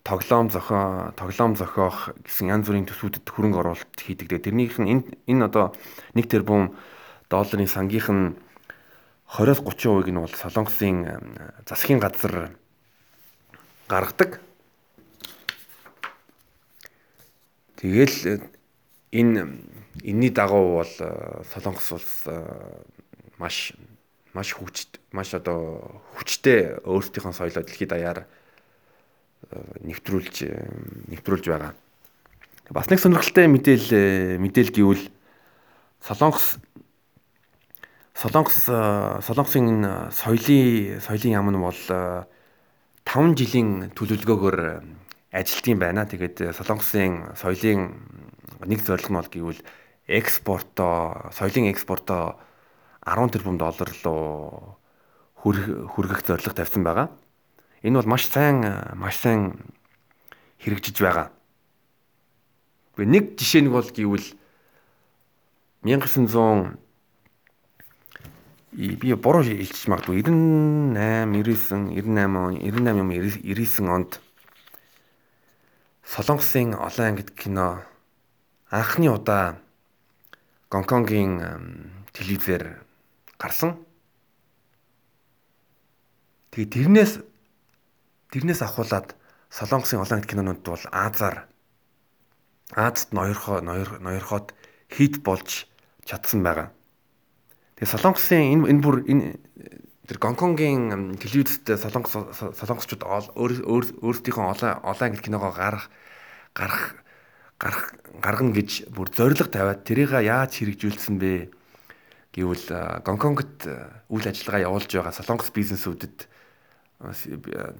тоглоом 0.00 0.48
зохио 0.48 1.12
тоглоом 1.12 1.60
зохиох 1.60 2.16
гэсэн 2.24 2.48
янз 2.48 2.64
бүрийн 2.64 2.88
төсвүүдэд 2.88 3.28
хөрөнгө 3.28 3.60
оруулалт 3.60 4.00
хийдэг. 4.00 4.32
Тэрнийх 4.32 4.80
нь 4.80 4.88
энэ 4.88 5.04
энэ 5.28 5.44
одоо 5.44 5.76
1 6.16 6.24
тэрбум 6.24 6.72
долларын 7.28 7.68
сангийнх 7.68 8.08
нь 8.10 8.36
20-30% 9.28 10.10
нь 10.10 10.20
бол 10.20 10.34
Солонгосын 10.34 10.96
э, 11.04 11.20
засгийн 11.68 12.00
газар 12.00 12.52
гаргадаг. 13.88 14.40
Тэгэл 17.76 18.42
энэ 19.12 19.62
энэний 20.02 20.32
дагуу 20.32 20.80
бол 20.80 20.94
Солонгос 21.52 21.92
улс 21.92 22.24
маш 23.38 23.72
маш 24.34 24.52
хүч 24.52 24.86
маш 25.12 25.32
одоо 25.34 26.02
хүчтэй 26.14 26.78
өөрсдийнхөө 26.84 27.32
соёлоо 27.32 27.64
дэлхийд 27.64 27.90
даяар 27.90 28.18
э, 28.22 29.58
нэвтрүүлж 29.82 30.36
э, 30.44 30.52
нэвтрүүлж 31.10 31.44
байгаа. 31.48 31.72
Бас 32.70 32.86
нэг 32.92 33.00
сонирхолтой 33.00 33.48
мэдээл 33.48 33.88
э, 33.90 34.02
мэдээл 34.38 34.70
гэвэл 34.70 35.04
Солонгос 36.04 36.60
Солонгос 38.18 38.66
Солонгосын 38.66 40.10
соёлын 40.10 40.98
соёлын 40.98 41.34
яам 41.38 41.54
нь 41.54 41.62
бол 41.62 41.82
5 43.06 43.38
жилийн 43.38 43.94
төлөвлөгөөгөөр 43.94 44.58
ажилтгийн 45.30 45.78
байна. 45.78 46.02
Тэгээд 46.02 46.50
Солонгосын 46.50 47.38
соёлын 47.38 47.94
нэг 48.66 48.82
зорилго 48.82 49.14
нь 49.14 49.18
бол 49.22 49.30
гэвэл 49.30 49.62
экспортоо 50.10 51.30
соёлын 51.30 51.70
экспортоо 51.70 52.42
10 53.06 53.38
тэрбум 53.38 53.54
доллар 53.54 53.86
руу 54.02 54.74
хүргэх 55.38 56.26
зорилго 56.26 56.58
тавьсан 56.58 56.82
байгаа. 56.82 57.14
Энэ 57.86 58.02
бол 58.02 58.18
маш 58.18 58.26
сайн 58.26 58.66
маш 58.98 59.14
сайн 59.22 59.62
хэрэгжиж 60.58 60.98
байгаа. 60.98 61.30
Нэг 62.98 63.38
жишээ 63.38 63.62
нэг 63.62 63.78
бол 63.78 63.86
гэвэл 63.86 64.26
1900 65.86 66.87
би 68.72 69.14
буруу 69.14 69.42
хэлчих 69.42 69.88
магадгүй 69.88 70.22
98 70.22 70.92
99 70.92 71.96
98 71.96 72.60
98 72.60 72.98
юм 73.00 73.10
99 73.10 73.88
онд 73.88 74.20
Солонгосын 76.04 76.74
олон 76.74 77.06
ангид 77.06 77.30
кино 77.36 77.82
анхны 78.70 79.08
удаа 79.08 79.60
Гонконгийн 80.68 81.40
телевизээр 82.12 82.76
гарсан. 83.40 83.80
Тэгээ 86.52 86.68
тэрнээс 86.68 87.12
тэрнээс 88.32 88.60
ахуулаад 88.60 89.16
Солонгосын 89.48 90.04
олон 90.04 90.20
кинонууд 90.20 90.60
бол 90.60 90.84
Азаар 90.92 91.48
Азад 92.76 93.12
ноёрхоо 93.16 93.64
ноёрхоод 93.64 94.52
хит 94.92 95.24
болж 95.24 95.64
чадсан 96.04 96.44
байгаа. 96.44 96.68
Тэгээ 97.78 97.94
Солонгосын 97.94 98.42
энэ 98.58 98.64
энэ 98.74 98.82
бүр 98.82 98.96
энэ 99.06 99.38
тэр 100.10 100.18
Гонконгийн 100.18 101.14
телевизэд 101.22 101.78
солонгос 101.78 102.34
солонгосчууд 102.58 103.06
өөрсдийнхөө 103.38 104.44
олон 104.50 104.82
олон 104.82 105.04
англи 105.06 105.22
киногоо 105.22 105.54
гарах 105.54 105.86
гарах 106.58 106.98
гарах 107.54 107.94
гаргана 108.18 108.50
гэж 108.50 108.90
бүр 108.90 109.14
зориг 109.14 109.46
тавиад 109.46 109.86
тэрийг 109.86 110.10
яаж 110.10 110.58
хэрэгжүүлсэн 110.58 111.22
бэ? 111.22 111.54
Гэвэл 112.34 112.66
Гонконгт 113.06 113.70
үйл 114.10 114.26
ажиллагаа 114.26 114.66
явуулж 114.66 114.90
байгаа 114.90 115.14
солонгос 115.14 115.54
бизнесүүдэд 115.54 116.26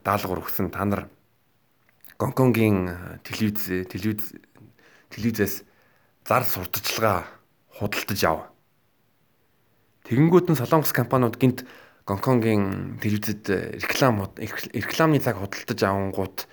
даалгавар 0.07 0.47
өгсөн 0.47 0.71
та 0.71 0.87
нар 0.87 1.11
Гонконгийн 2.23 3.23
телевиз 3.27 3.89
телевиз 3.91 4.35
телевизээс 5.11 5.67
зар 6.23 6.45
сурталчилгаа 6.47 7.27
худалдаж 7.79 8.23
ав. 8.31 8.39
Тэгэнгүүт 10.09 10.49
нь 10.49 10.57
Солонгос 10.57 10.97
компаниуд 10.97 11.37
гинт 11.37 11.69
Гонконгийн 12.09 12.97
телевизэд 12.97 13.77
реклам 13.77 14.25
рекламны 14.73 15.21
цаг 15.21 15.37
худалдаж 15.37 15.81
авангууд 15.85 16.49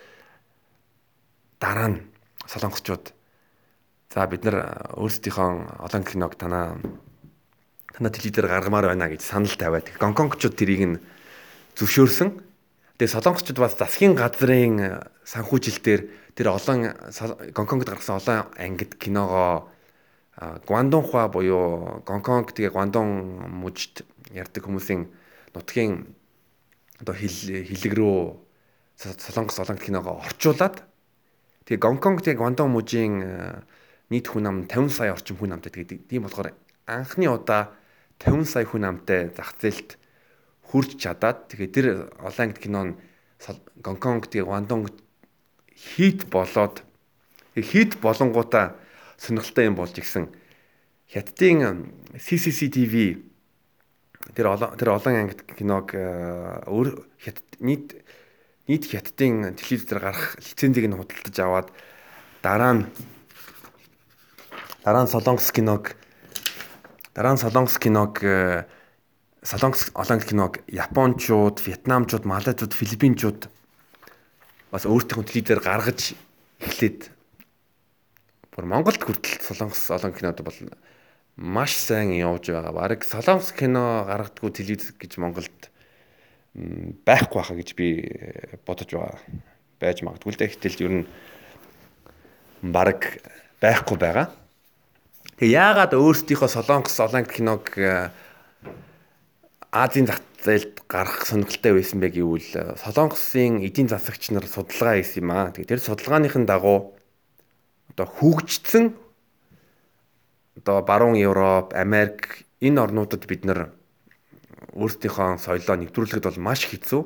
дараа 1.63 1.87
нь 1.95 2.03
солонгосчууд 2.51 3.15
за 4.11 4.27
бид 4.27 4.43
нар 4.43 4.91
өөрсдийнхөө 4.99 5.87
олон 5.87 6.03
киног 6.03 6.35
танаа 6.35 6.75
танаа 7.95 8.11
телевизээр 8.11 8.51
гаргамаар 8.51 8.91
байна 8.91 9.07
гэж 9.07 9.23
санал 9.23 9.55
тавиад 9.55 9.87
Гонконгчууд 10.03 10.59
тэрийг 10.59 10.83
нь 10.83 10.99
зөвшөөрсөн. 11.79 12.35
Тэгээ 12.99 13.15
солонгосчууд 13.15 13.59
бас 13.63 13.79
засгийн 13.79 14.19
газрын 14.19 14.99
санхүүжилтээр 15.23 16.35
тэр 16.35 16.51
олон 16.51 16.91
Гонконгд 17.55 17.87
гаргасан 17.87 18.19
олон 18.19 18.51
ангид 18.59 18.99
киногоо 18.99 19.71
Гвандонхуа 20.35 21.31
буюу 21.31 22.03
Гонконг 22.03 22.51
тэгээ 22.51 22.75
Гвандон 22.75 23.47
мужид 23.55 24.03
ярьдаг 24.35 24.67
хүмүүсийн 24.67 25.07
нутгийн 25.55 26.11
одоо 26.99 27.15
хил 27.15 27.63
хилэг 27.63 27.93
рүү 27.95 28.35
солонгос 28.99 29.63
олон 29.63 29.79
киногоо 29.79 30.19
орчуулад 30.19 30.83
тэгээ 31.63 31.79
Гонконг 31.79 32.19
тэгээ 32.19 32.35
Гвандон 32.35 32.67
мужийн 32.75 33.63
нийт 34.11 34.27
хүн 34.27 34.47
ам 34.51 34.57
50 34.67 34.91
сая 34.91 35.15
орчим 35.15 35.39
хүн 35.39 35.55
амтай 35.55 35.71
тэгээ 35.71 36.03
тийм 36.11 36.27
болохоор 36.27 36.51
анхны 36.83 37.31
удаа 37.31 37.71
50 38.19 38.43
сая 38.43 38.67
хүн 38.67 38.83
амтай 38.91 39.31
зах 39.31 39.55
зээлд 39.55 39.95
хүрч 40.67 40.99
чадаад 40.99 41.47
тэгээ 41.47 41.69
тэр 41.71 41.85
олон 42.19 42.43
ангид 42.43 42.59
кино 42.59 42.81
нь 42.91 42.93
Гонконг 43.79 44.27
тэгээ 44.27 44.51
Гвандон 44.51 44.91
хит 45.71 46.27
болоод 46.27 46.83
хит 47.55 47.95
болонгуудаа 48.03 48.75
сонирхолтой 49.25 49.65
юм 49.65 49.75
болж 49.75 49.97
ирсэн. 49.97 50.29
Хятадын 51.09 51.89
CCTV 52.13 53.25
тэр 54.33 54.53
олон 54.53 54.77
тэр 54.77 54.89
олон 54.93 55.15
ангид 55.25 55.41
киног 55.57 55.93
өөр 55.93 56.87
хятад 57.17 57.49
нийт 57.59 57.97
нийт 58.69 58.85
хятадын 58.89 59.53
телевизээр 59.57 60.01
гарах 60.01 60.37
лицензийг 60.41 60.89
нь 60.89 60.97
худалдаж 60.97 61.37
аваад 61.41 61.67
дараа 62.41 62.73
нь 62.73 62.83
дараа 64.81 65.05
нь 65.05 65.11
солонгос 65.13 65.49
киног 65.53 65.93
дараа 67.13 67.33
нь 67.37 67.41
солонгос 67.41 67.77
киног 67.77 68.21
солонгос 69.45 69.93
олон 69.93 70.19
киног 70.25 70.65
японочууд, 70.65 71.61
вьетнамчууд, 71.61 72.25
малайзууд, 72.25 72.73
филиппинчууд 72.73 73.45
бас 74.73 74.83
өөртөө 74.89 75.21
телевизээр 75.21 75.61
гаргаж 75.61 76.17
эхлээд 76.57 77.14
бүр 78.55 78.71
Монголд 78.71 79.03
хүртэл 79.03 79.43
солонгос 79.43 79.91
олон 79.91 80.15
кинод 80.15 80.39
бол 80.39 80.55
маш 81.35 81.75
сайн 81.75 82.15
явж 82.15 82.47
байгаа. 82.47 82.71
Бараг 82.71 83.03
солонгос 83.03 83.51
кино 83.51 84.07
гаргадаггүй 84.07 84.51
телевиз 84.55 84.95
гэж 84.95 85.19
Монголд 85.19 85.69
байхгүй 86.55 87.43
хаа 87.43 87.59
гэж 87.59 87.69
би 87.75 87.87
э, 88.07 88.55
бодож 88.63 88.95
байгаа. 88.95 89.19
байж 89.75 89.99
магадгүй 90.07 90.31
л 90.31 90.39
дээ. 90.39 90.55
Гэтэл 90.55 90.83
ер 90.87 90.93
нь 91.03 91.07
бараг 92.63 93.19
байхгүй 93.59 93.99
байгаа. 93.99 94.31
Тэгээ 95.35 95.51
яагаад 95.51 95.99
өөрсдийнхөө 95.99 96.47
солонгос 96.47 96.95
олон 97.03 97.27
киног 97.27 97.75
э, 97.75 98.07
Азийн 99.75 100.07
зах 100.07 100.23
зээлд 100.39 100.87
гарах 100.87 101.27
сонирхолтой 101.27 101.75
байсан 101.75 101.99
бэ 101.99 102.07
гэвэл 102.15 102.51
э, 102.55 102.79
солонгосын 102.79 103.59
эдийн 103.59 103.91
засагч 103.91 104.31
нар 104.31 104.47
судалгаа 104.47 104.95
хийсэн 104.95 105.27
юм 105.27 105.35
аа. 105.35 105.51
Тэгээ 105.51 105.75
тэр 105.75 105.83
судалгааныхын 105.83 106.47
дагуу 106.47 106.94
одоо 107.95 108.11
хөгжсөн 108.11 108.91
одоо 110.59 110.83
баруун 110.83 111.15
Европ, 111.15 111.73
Америк 111.73 112.43
энэ 112.59 112.81
орнуудад 112.83 113.23
бид 113.27 113.45
нар 113.47 113.71
өөрсдийнхөө 114.75 115.39
соёлоо 115.39 115.75
нэвтрүүлэхэд 115.79 116.27
бол 116.27 116.43
маш 116.43 116.67
хэцүү. 116.67 117.01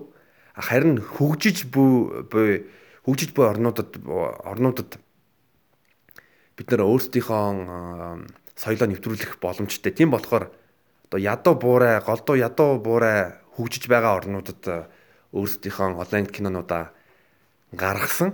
Харин 0.58 0.98
хөгжиж 0.98 1.70
буй 1.70 2.66
хөгжиж 3.06 3.38
буй 3.38 3.46
орнуудад 3.46 4.02
орнуудад 4.02 4.98
бид 6.58 6.68
нар 6.74 6.82
өөрсдийнхөө 6.90 8.26
соёлоо 8.58 8.88
нэвтрүүлэх 8.90 9.38
боломжтой. 9.38 9.94
Тийм 9.94 10.10
болохоор 10.10 10.50
одоо 11.06 11.20
ядуу 11.22 11.54
буурай, 11.54 12.02
голдуу 12.02 12.36
ядуу 12.36 12.82
буурай 12.82 13.38
хөгжиж 13.54 13.86
байгаа 13.86 14.18
орнуудад 14.18 14.90
өөрсдийнхөө 15.38 16.02
онлайн 16.02 16.26
кинонуудаа 16.26 16.94
гаргасан. 17.74 18.34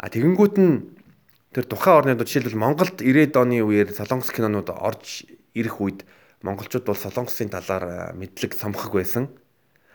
А 0.00 0.08
тэгэнгүүт 0.08 0.56
нь 0.56 1.03
тэр 1.54 1.70
тухайн 1.70 2.02
орны 2.02 2.12
одоо 2.18 2.26
жишээлбэл 2.26 2.58
Монголд 2.58 2.98
90-ад 2.98 3.38
оны 3.38 3.62
үеэр 3.62 3.94
солонгос 3.94 4.34
кинонууд 4.34 4.74
орж 4.74 5.22
ирэх 5.54 5.78
үед 5.78 6.02
монголчууд 6.42 6.82
бол 6.82 6.98
солонгосын 6.98 7.46
талаар 7.54 8.10
мэдлэг 8.18 8.58
самхаг 8.58 8.90
байсан. 8.90 9.30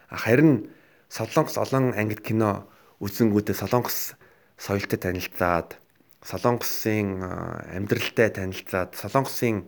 Харин 0.08 0.72
солонгос 1.12 1.60
олон 1.60 1.92
ангид 2.00 2.24
кино 2.24 2.72
үзэнгүүтээ 3.04 3.60
солонгос 3.60 4.16
соёлтой 4.56 5.00
танилцаад 5.04 5.76
солонгосын 6.24 7.28
амьдралтай 7.76 8.32
танилцаад 8.32 8.96
солонгосын 8.96 9.68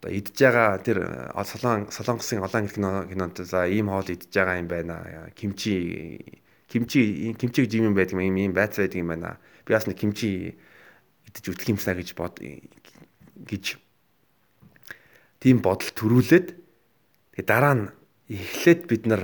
одоо 0.00 0.10
идж 0.16 0.32
байгаа 0.32 0.80
тэр 0.80 0.98
солон 1.44 1.92
солонгосын 1.92 2.40
олон 2.40 2.64
ангид 2.64 2.72
кино 2.80 3.04
кинонд 3.04 3.36
за 3.36 3.68
ийм 3.68 3.92
хоол 3.92 4.08
идж 4.08 4.32
байгаа 4.32 4.64
юм 4.64 4.68
байна. 4.72 5.28
Кимчи 5.36 6.40
кимчи 6.72 7.36
кимчиг 7.36 7.68
жим 7.68 7.92
юм 7.92 7.94
байдаг 7.94 8.16
юм 8.16 8.32
ийм 8.32 8.56
байц 8.56 8.80
байдаг 8.80 8.96
юм 8.96 9.12
байна 9.12 9.36
би 9.64 9.70
бас 9.74 9.88
нэг 9.88 9.98
кимчи 9.98 10.56
идэж 11.28 11.44
үтгэх 11.50 11.72
юмсаа 11.74 11.96
гэж 11.96 12.14
бод 12.14 12.38
гэж 12.38 13.64
тийм 15.40 15.60
бодол 15.64 15.90
төрүүлээд 15.92 16.46
тэгээ 17.36 17.48
дараа 17.48 17.74
нь 17.74 17.84
эхлээд 18.28 18.80
бид 18.88 19.04
нар 19.08 19.22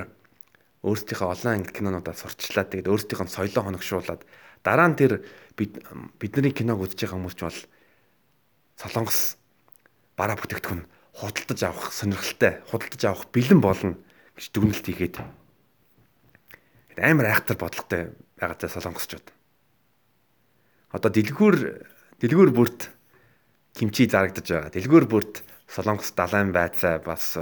өөрсдийнхөө 0.85 1.29
олон 1.29 1.53
англи 1.61 1.72
кинонуудаа 1.72 2.16
сурчлаад 2.16 2.72
тэгээд 2.72 2.88
өөрсдийнхөө 2.88 3.29
соёлоо 3.29 3.62
хоногшуулад 3.68 4.24
дараа 4.64 4.88
нь 4.88 4.96
тэр 4.96 5.24
бид 5.57 5.81
бидний 6.20 6.53
киног 6.53 6.81
үзэж 6.81 7.05
байгаа 7.05 7.16
хүмүүс 7.16 7.37
ч 7.37 7.40
бол 7.44 7.61
солонгос 8.81 9.20
бараа 10.16 10.37
бүтээгдэхүүн 10.40 10.83
худалдаж 11.20 11.61
авах 11.64 11.92
сонирхолтой 11.92 12.53
худалдаж 12.68 13.03
авах 13.05 13.29
бэлэн 13.33 13.61
болно 13.61 13.96
гэж 14.37 14.46
дүгнэлт 14.53 14.87
хийгээд 14.88 15.16
амар 17.00 17.26
айхтар 17.33 17.57
бодлоготой 17.57 18.12
байгаа 18.37 18.57
цаа 18.61 18.72
солонгосчууд 18.76 19.39
одоо 20.90 21.11
дэлгүүр 21.11 21.57
дэлгүүр 22.20 22.50
бүрт 22.55 22.90
кимчи 23.79 24.09
зарагдаж 24.11 24.46
байгаа. 24.46 24.74
Дэлгүүр 24.74 25.07
бүрт 25.11 25.42
солонгос 25.70 26.12
далайн 26.18 26.50
байцаа 26.53 26.98
бас 27.05 27.38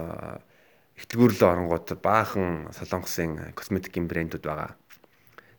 ихтлгүүрлөө 0.98 1.48
оронгууд 1.48 1.96
баахан 2.04 2.68
солонгосын 2.76 3.54
косметикийн 3.56 4.08
брэндүүд 4.10 4.44
байгаа. 4.44 4.74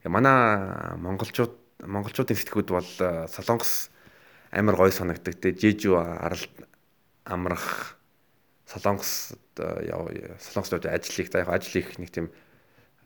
Манай 0.06 0.96
монголчууд 1.02 1.56
монголчуудын 1.84 2.38
сэтгүүд 2.38 2.70
бол 2.76 2.92
солонгос 3.32 3.90
амар 4.52 4.76
гой 4.76 4.92
санагдаг. 4.94 5.40
Тэ 5.40 5.56
жижүү 5.58 5.98
арал 5.98 6.46
амрах 7.26 7.98
солонгос 8.70 9.34
солонгосд 9.58 10.86
ажил 10.86 11.16
хийх 11.16 11.32
за 11.32 11.42
яг 11.42 11.50
ажил 11.50 11.82
хийх 11.82 11.98
нэг 11.98 12.12
тийм 12.14 12.30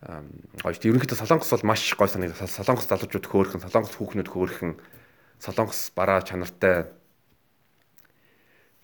гоё 0.04 0.74
шүү. 0.76 0.92
Ерөнхийдөө 0.92 1.20
Солонгос 1.20 1.52
бол 1.56 1.68
маш 1.72 1.84
гоё 1.96 2.12
санагдав. 2.12 2.44
Солонгос 2.44 2.88
залуучууд 2.92 3.28
хөөрхөн, 3.28 3.64
Солонгос 3.64 3.96
хүүхнүүд 3.96 4.30
хөөрхөн, 4.30 4.72
Солонгос 5.40 5.92
бараа 5.96 6.22
чанартай 6.22 6.92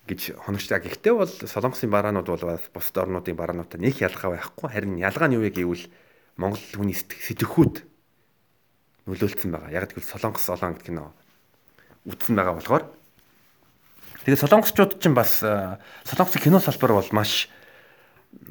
гэж 0.08 0.40
хоногчтой. 0.40 0.80
Гэхдээ 0.80 1.14
бол 1.14 1.28
Солонгосын 1.28 1.92
бараанууд 1.92 2.28
бол 2.28 2.44
бусад 2.72 2.96
орнуудын 3.04 3.36
бараануудтай 3.36 3.80
нэг 3.80 4.00
ялгаа 4.00 4.34
байхгүй. 4.40 4.68
Харин 4.72 4.96
ялгаа 4.96 5.28
нь 5.28 5.36
юу 5.36 5.44
вэ 5.44 5.52
гэвэл 5.52 5.86
Монгол 6.40 6.64
хүний 6.72 6.96
сэтгэхүйд 6.96 7.84
нөлөөлсөн 9.04 9.52
байгаа. 9.52 9.76
Яг 9.76 9.92
гэвэл 9.92 10.08
Солонгос 10.08 10.48
олон 10.48 10.74
гэх 10.74 10.88
кино 10.88 11.12
үзсэн 12.08 12.34
байгаа 12.36 12.56
болохоор 12.56 12.84
тэгээд 14.24 14.40
солонгосчууд 14.40 14.92
ч 15.00 15.04
бас 15.12 15.44
солонгосын 16.08 16.40
кино 16.40 16.58
салбар 16.60 16.96
бол 16.96 17.10
маш 17.12 17.48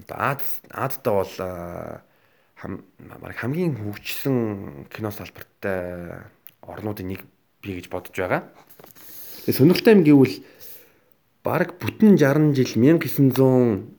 Ад 0.09 0.43
Адтай 0.69 1.13
бол 1.13 1.33
хамгийн 2.59 3.79
хөгжсөн 3.79 4.91
кино 4.91 5.15
салбартай 5.15 6.27
орнуудын 6.61 7.07
нэг 7.07 7.23
бий 7.63 7.79
гэж 7.79 7.87
бодож 7.87 8.11
байгаа. 8.15 8.43
Тэгээ 9.47 9.55
сонирхолтой 9.55 9.95
юм 9.95 10.03
гэвэл 10.03 10.43
баг 11.43 11.79
бүтэн 11.79 12.17
60 12.19 12.51
жил 12.51 12.75
1997 12.75 13.95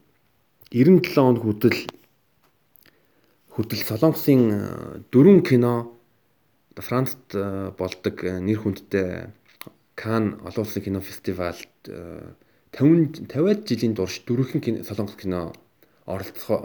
онд 1.17 1.41
хүртэл 1.41 1.89
хүртэл 3.49 3.89
Солонгосын 3.89 4.53
э, 4.53 5.01
дөрвөн 5.11 5.43
кино 5.43 5.97
Францд 6.77 7.35
э, 7.35 7.73
болдог 7.77 8.25
э, 8.25 8.41
нэр 8.41 8.59
хүндтэй 8.61 9.27
Кан 9.97 10.41
олон 10.45 10.65
улсын 10.65 10.83
кино 10.85 11.01
фестивальд 11.01 11.69
50 11.85 12.37
50-аад 13.27 13.67
жилийн 13.67 13.95
турш 13.97 14.21
дөрвөн 14.25 14.85
солонгос 14.85 15.17
кино 15.17 15.53
оролцох 16.07 16.63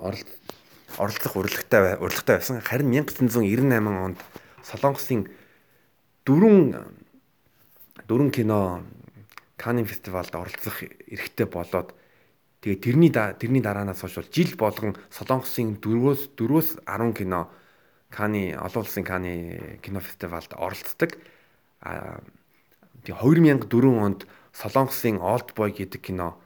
оролцох 0.98 1.36
урилгатай 1.36 1.98
урилгатай 1.98 2.38
байсан. 2.38 2.62
Харин 2.62 2.92
1998 2.92 4.06
онд 4.06 4.20
Солонгосын 4.64 5.28
дөрвөн 6.26 6.76
дөрвөн 8.08 8.32
кино 8.32 8.84
Канн 9.58 9.86
фестивалд 9.86 10.36
оролцох 10.36 10.84
эрхтэй 10.84 11.46
болоод 11.46 11.96
Тэгээ 12.66 12.82
тэрний 12.82 13.12
тэрний 13.14 13.62
дараанаас 13.62 14.02
хойш 14.02 14.18
бол 14.18 14.34
жил 14.34 14.58
болгон 14.58 14.98
Солонгосын 15.14 15.78
4-өөс 15.78 16.34
4-өөс 16.34 16.70
10 16.82 17.14
кино 17.14 17.46
Каны 18.10 18.58
олон 18.58 18.82
улсын 18.82 19.06
Каны 19.06 19.78
кино 19.86 20.02
фестивалд 20.02 20.50
оролцдог. 20.58 21.14
А 21.86 22.26
тэгээ 23.06 23.70
2004 23.70 23.70
онд 24.02 24.26
Солонгосын 24.50 25.22
Old 25.22 25.54
Boy 25.54 25.78
гэдэг 25.78 26.02
кино 26.10 26.42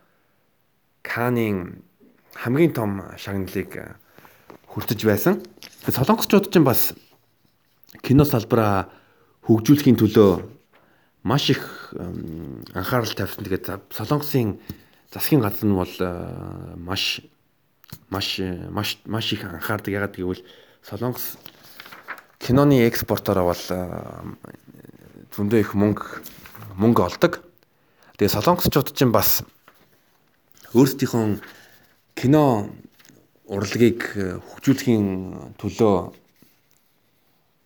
Канын 1.08 1.88
хамгийн 2.36 2.76
том 2.76 3.00
шагналыг 3.16 3.96
хүртэж 4.70 5.00
байсан. 5.06 5.42
Солонгосчууд 5.90 6.54
ч 6.54 6.62
бас 6.62 6.94
кино 8.06 8.24
салбараа 8.26 8.90
хөгжүүлэхийн 9.50 9.98
төлөө 9.98 10.46
маш 11.26 11.50
их 11.50 11.94
анхаарал 12.74 13.10
тавьсан. 13.10 13.44
Тэгээд 13.44 13.90
Солонгосын 13.90 14.62
засгийн 15.12 15.42
газар 15.42 15.66
нь 15.66 15.74
бол 15.74 15.96
э, 16.00 16.76
маш 16.78 17.22
маш 18.10 18.40
маш 18.70 19.02
маш 19.06 19.34
их 19.34 19.44
анхаардаг. 19.44 19.90
Ягаад 19.90 20.16
гэвэл 20.16 20.46
Солонгос 20.86 21.42
киноны 22.38 22.86
экспортороо 22.86 23.52
бол 23.52 23.66
э, 23.74 23.78
зөндөө 25.36 25.60
их 25.60 25.74
мөнгө 25.74 26.06
мөнгө 26.78 27.02
олдог. 27.04 27.44
Тэгээ 28.16 28.36
солонгосчууд 28.36 28.94
ч 28.96 29.04
бас 29.10 29.44
өөрсдийнхөө 30.76 31.40
кино 32.16 32.70
урлагийг 33.50 34.06
э, 34.16 34.38
хөгжүүлэхийн 34.38 35.58
төлөө 35.58 35.96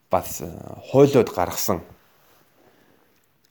бас 0.07 0.39
хуйлууд 0.89 1.29
гаргасан 1.35 1.83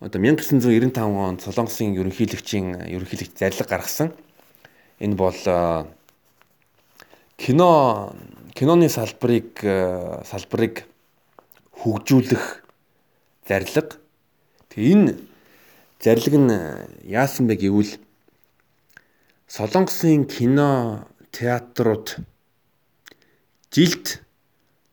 одоо 0.03 0.19
1995 0.19 0.99
онд 0.99 1.45
Солонгосын 1.45 1.95
ерөнхийлөгчийн 1.95 2.89
ерөнхийлөгч 2.91 3.39
зарлиг 3.39 3.69
гаргасан. 3.71 4.11
Энэ 4.99 5.15
бол 5.15 5.39
кино 7.39 7.71
киноны 8.51 8.89
салбарыг 8.91 9.63
салбарыг 10.27 10.83
хөгжүүлэх 11.79 12.67
зарлиг. 13.47 14.01
Тэгээ 14.75 14.91
энэ 14.91 15.15
зарлиг 16.03 16.35
нь 16.35 16.51
яасан 17.07 17.47
бэ 17.47 17.63
гэвэл 17.63 17.95
Солонгосын 19.47 20.27
кино 20.27 21.07
театрууд 21.33 22.21
жилд 23.73 24.23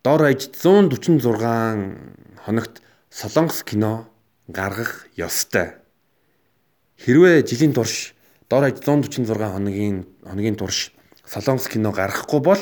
дор 0.04 0.24
аж 0.24 0.50
146 0.50 1.20
хоногт 2.46 2.82
Солонгос 3.12 3.64
кино 3.64 4.08
гаргах 4.48 5.08
ёстой. 5.16 5.76
Хэрвээ 6.98 7.44
жилийн 7.44 7.74
турш 7.74 8.16
дор 8.50 8.64
хаяж 8.64 8.80
146 8.80 9.36
хоногийн 9.36 10.08
хоногийн 10.24 10.56
турш 10.56 10.92
Солонгос 11.26 11.68
кино 11.68 11.92
гаргахгүй 11.92 12.40
бол 12.40 12.62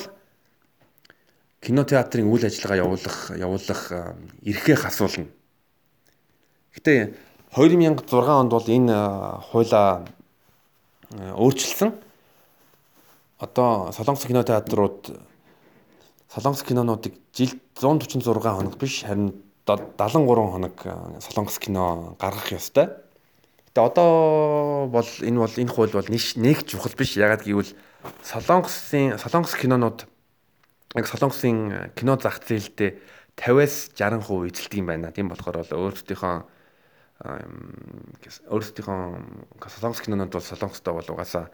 кинотеатрын 1.62 2.28
үйл 2.28 2.46
ажиллагаа 2.46 2.82
явуулах 2.82 3.32
явуулах 3.38 3.82
эрхээ 4.42 4.76
хасуулна. 4.76 5.30
Гэтэ 6.74 7.14
2006 7.54 8.10
онд 8.14 8.52
бол 8.52 8.68
энэ 8.68 8.98
хуулаа 9.54 10.06
өөрчилсөн. 11.14 12.07
Одоо 13.40 13.92
Солонгос 13.92 14.26
кинотеатрууд 14.26 15.20
Солонгос 16.34 16.64
кинонуудыг 16.64 17.14
жилд 17.34 17.62
146 17.76 18.26
хоног 18.26 18.78
биш 18.78 19.04
харин 19.04 19.44
73 19.68 20.26
хоног 20.26 20.76
солонгос 21.22 21.60
кино 21.60 22.16
гаргах 22.20 22.52
ёстой. 22.52 22.90
Гэтэ 23.68 23.82
одоо 23.82 24.88
бол 24.88 25.06
энэ 25.22 25.38
бол 25.38 25.54
энэ 25.54 25.70
хууль 25.70 25.94
бол 25.94 26.08
нэг 26.10 26.66
чухал 26.66 26.94
биш. 26.98 27.14
Ягаад 27.18 27.46
гэвэл 27.46 27.76
солонгосын 28.24 29.20
солонгос 29.20 29.54
кинонууд 29.54 30.08
яг 30.96 31.06
солонгосын 31.06 31.94
кино 31.94 32.18
зах 32.18 32.42
зээлдээ 32.42 32.98
50-аас 33.38 33.94
60% 33.94 34.50
эзэлдэг 34.50 34.80
юм 34.82 34.88
байна. 34.88 35.12
Тийм 35.12 35.30
болохоор 35.30 35.62
бол 35.62 35.94
өөрсдийнхөө 35.94 36.42
өөрсдийнхөө 38.50 39.70
солонгос 39.78 40.02
кинонууд 40.02 40.34
бол 40.34 40.42
солонгостой 40.42 40.94
бол 40.94 41.12
угаасаа 41.14 41.52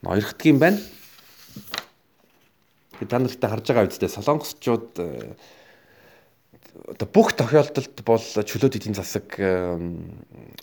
ноёрхдаг 0.00 0.46
юм 0.46 0.58
байна. 0.58 0.80
Та 3.02 3.18
нартай 3.18 3.50
харж 3.50 3.66
байгаа 3.66 3.86
үедээ 3.90 4.08
солонгосчууд 4.08 4.90
одоо 6.92 7.08
бүх 7.10 7.34
тохиолдолд 7.34 7.96
бол 8.06 8.22
чөлөөт 8.22 8.78
эдийн 8.78 8.96
засаг 8.96 9.26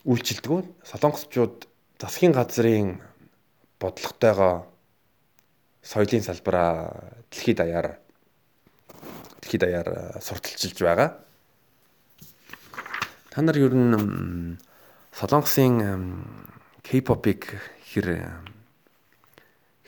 үйлчилдэг. 0.08 0.66
Солонгосчууд 0.88 1.68
засгийн 2.00 2.34
газрын 2.34 3.04
бодлоготойгоо 3.80 4.66
соёлын 5.84 6.24
салбараа 6.24 6.96
дэлхийд 7.30 7.58
даяар 7.60 8.00
дэлхийд 9.42 9.62
даяар 9.62 10.18
сурталчилж 10.24 10.80
байгаа. 10.80 11.20
Та 13.30 13.42
нар 13.42 13.58
ер 13.60 13.76
нь 13.76 14.58
солонгосын 15.14 16.24
K-pop-ыг 16.84 17.60
хэр 17.94 18.08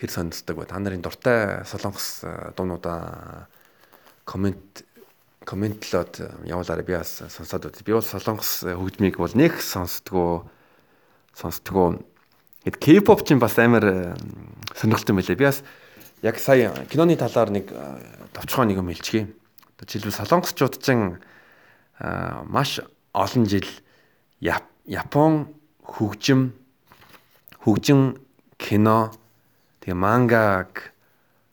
хэр 0.01 0.09
сонсдог 0.09 0.57
вэ? 0.57 0.65
Та 0.65 0.81
нарын 0.81 1.05
дуртай 1.05 1.61
солонгос 1.69 2.25
дуунуудаа 2.57 3.45
комент 4.25 4.83
комментлоод 5.45 6.19
э, 6.21 6.29
явуулаарай 6.45 6.85
би 6.85 6.93
бас 6.93 7.21
сонсоод 7.29 7.65
үз. 7.65 7.81
Би 7.81 7.93
бол 7.93 8.05
солонгос 8.05 8.63
э, 8.63 8.75
хөгжмийг 8.77 9.17
бол 9.17 9.33
нэг 9.33 9.57
сонсдгоо 9.57 10.45
сонсдгоо. 11.33 12.01
Гэт 12.65 12.77
K-pop 12.77 13.25
ч 13.25 13.33
бас 13.41 13.57
амар 13.57 13.85
э, 13.85 14.15
сонирхолтой 14.77 15.17
байлээ. 15.17 15.37
Би 15.37 15.49
бас 15.49 15.63
яг 16.21 16.37
сая 16.37 16.69
киноны 16.85 17.17
талаар 17.17 17.49
нэг 17.49 17.73
товчхон 18.37 18.69
нэг 18.69 18.77
юм 18.77 18.93
хэлчихье. 18.93 19.33
Одоо 19.77 19.85
жишээлбэл 19.89 20.19
солонгосчууд 20.21 20.75
ч 20.77 20.87
маш 22.45 22.79
олон 23.13 23.45
жил 23.49 23.65
Япон 24.41 25.53
хөгжим 25.85 26.53
хөгжим 27.65 28.21
кино 28.57 29.13
тэгээ 29.81 29.97
мангаг 29.97 30.93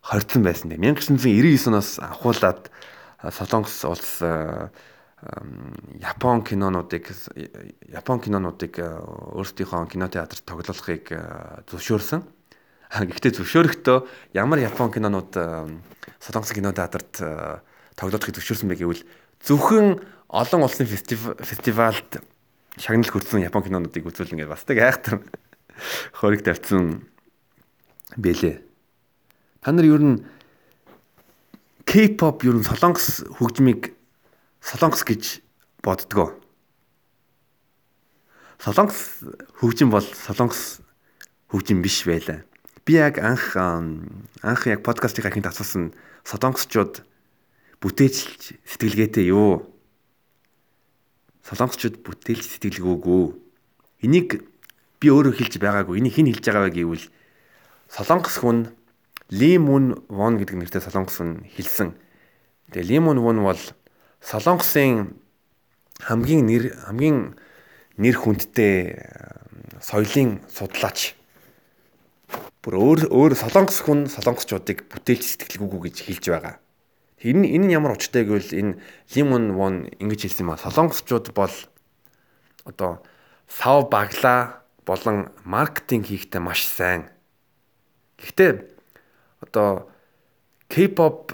хорцсон 0.05 0.43
байсан. 0.45 0.73
1999 0.73 1.69
оноос 1.69 1.99
ахуулаад 1.99 2.71
Солонгос 3.19 3.85
улс 3.85 4.23
Япон 5.99 6.45
кинонуудыг 6.47 7.11
Япон 7.91 8.21
кинонуудыг 8.23 8.79
өөрсдийнхөө 8.79 9.91
кинотеатрт 9.91 10.47
тоглуулахыг 10.47 11.11
зөвшөөрсөн. 11.67 12.23
Гэхдээ 12.95 13.33
зөвшөөрөхдөө 13.35 13.99
ямар 14.39 14.63
Япон 14.63 14.95
кинонууд 14.95 15.35
Солонгос 16.23 16.55
кинотеатрт 16.55 17.19
тоглуулахыг 17.99 18.39
зөвшөөрсөн 18.39 18.71
бэ 18.71 18.79
гэвэл 18.79 19.03
зөвхөн 19.43 19.99
олон 20.31 20.63
улсын 20.63 20.87
фестивалд 20.87 22.23
шагнал 22.79 23.11
хүрсэн 23.11 23.43
Япон 23.43 23.67
кинонуудыг 23.67 24.07
үзүүлнэ 24.07 24.47
гэж 24.47 24.49
бас 24.49 24.63
тэг 24.63 24.79
айхтар 24.79 25.19
хориг 26.23 26.47
тавьсан 26.47 27.03
бэлээ. 28.19 28.61
Та 29.63 29.73
нар 29.73 29.87
ер 29.87 30.03
нь 30.03 30.19
K-pop 31.89 32.45
ер 32.45 32.59
нь 32.59 32.67
солонгос 32.67 33.25
хөгжмийг 33.39 33.97
солонгос 34.61 35.07
гэж 35.09 35.41
боддгоо. 35.81 36.37
Солонгос 38.61 39.25
хөгжим 39.63 39.89
бол 39.89 40.05
солонгос 40.05 40.83
хөгжим 41.49 41.81
биш 41.81 42.05
байлаа. 42.05 42.45
Би 42.85 43.01
яг 43.01 43.17
анх 43.23 43.57
анх 43.57 44.63
яг 44.67 44.83
подкастыг 44.85 45.25
ахинд 45.25 45.49
асуусан 45.49 45.95
солонгосчууд 46.29 47.01
бүтээч 47.81 48.59
сэтгэлгээтэй 48.69 49.33
юу? 49.33 49.65
Солонгосчууд 51.49 52.05
бүтээлч 52.05 52.45
сэтгэлгүйгүй. 52.45 53.25
Энийг 54.05 54.45
би 55.01 55.07
өөрөө 55.09 55.33
хэлж 55.41 55.57
байгаагүй. 55.57 56.03
Энийг 56.03 56.15
хэн 56.21 56.29
хэлж 56.29 56.45
байгаа 56.45 56.69
вэ 56.69 56.77
гэвэл 56.77 57.07
солонгос 57.89 58.39
хүн 58.41 58.73
Ли 59.31 59.59
Мун 59.59 60.05
Вон 60.09 60.39
гэдэг 60.39 60.57
нэртэй 60.57 60.81
солонгос 60.81 61.21
хүн 61.21 61.45
хэлсэн. 61.57 61.93
Тэгээ 62.73 62.89
Ли 62.89 62.99
Мун 63.01 63.21
Вон 63.21 63.43
бол 63.45 63.61
солонгосын 64.21 65.17
хамгийн 66.01 66.47
нэр 66.47 66.65
хамгийн 66.87 67.37
нэр 67.97 68.17
хүндтэй 68.17 69.03
соёлын 69.81 70.41
судлаач. 70.49 71.19
Бүр 72.63 72.75
өөр 72.77 73.01
өөр 73.09 73.33
солонгос 73.35 73.83
хүн 73.83 74.07
солонгосчуудыг 74.09 74.89
бүтээлч 74.89 75.25
сэтгэлгүйгүй 75.25 75.81
гэж 75.89 75.97
хэлж 76.07 76.25
байгаа. 76.29 76.57
Энэ 77.19 77.51
энэ 77.59 77.67
нь 77.67 77.75
ямар 77.75 77.99
учиртай 77.99 78.23
гэвэл 78.23 78.53
энэ 78.55 78.79
Лимон 79.15 79.59
Вон 79.59 79.91
ингэж 79.99 80.29
хэлсэн 80.29 80.47
юм 80.47 80.55
а 80.55 80.63
солонгосчууд 80.63 81.35
бол 81.35 81.55
одоо 82.65 83.03
сав 83.49 83.91
баглаа 83.91 84.63
болон 84.87 85.33
маркетинг 85.43 86.07
хийхдээ 86.07 86.39
маш 86.39 86.63
сайн. 86.63 87.11
Гэхдээ 88.19 88.51
одоо 89.41 89.89
K-pop 90.69 91.33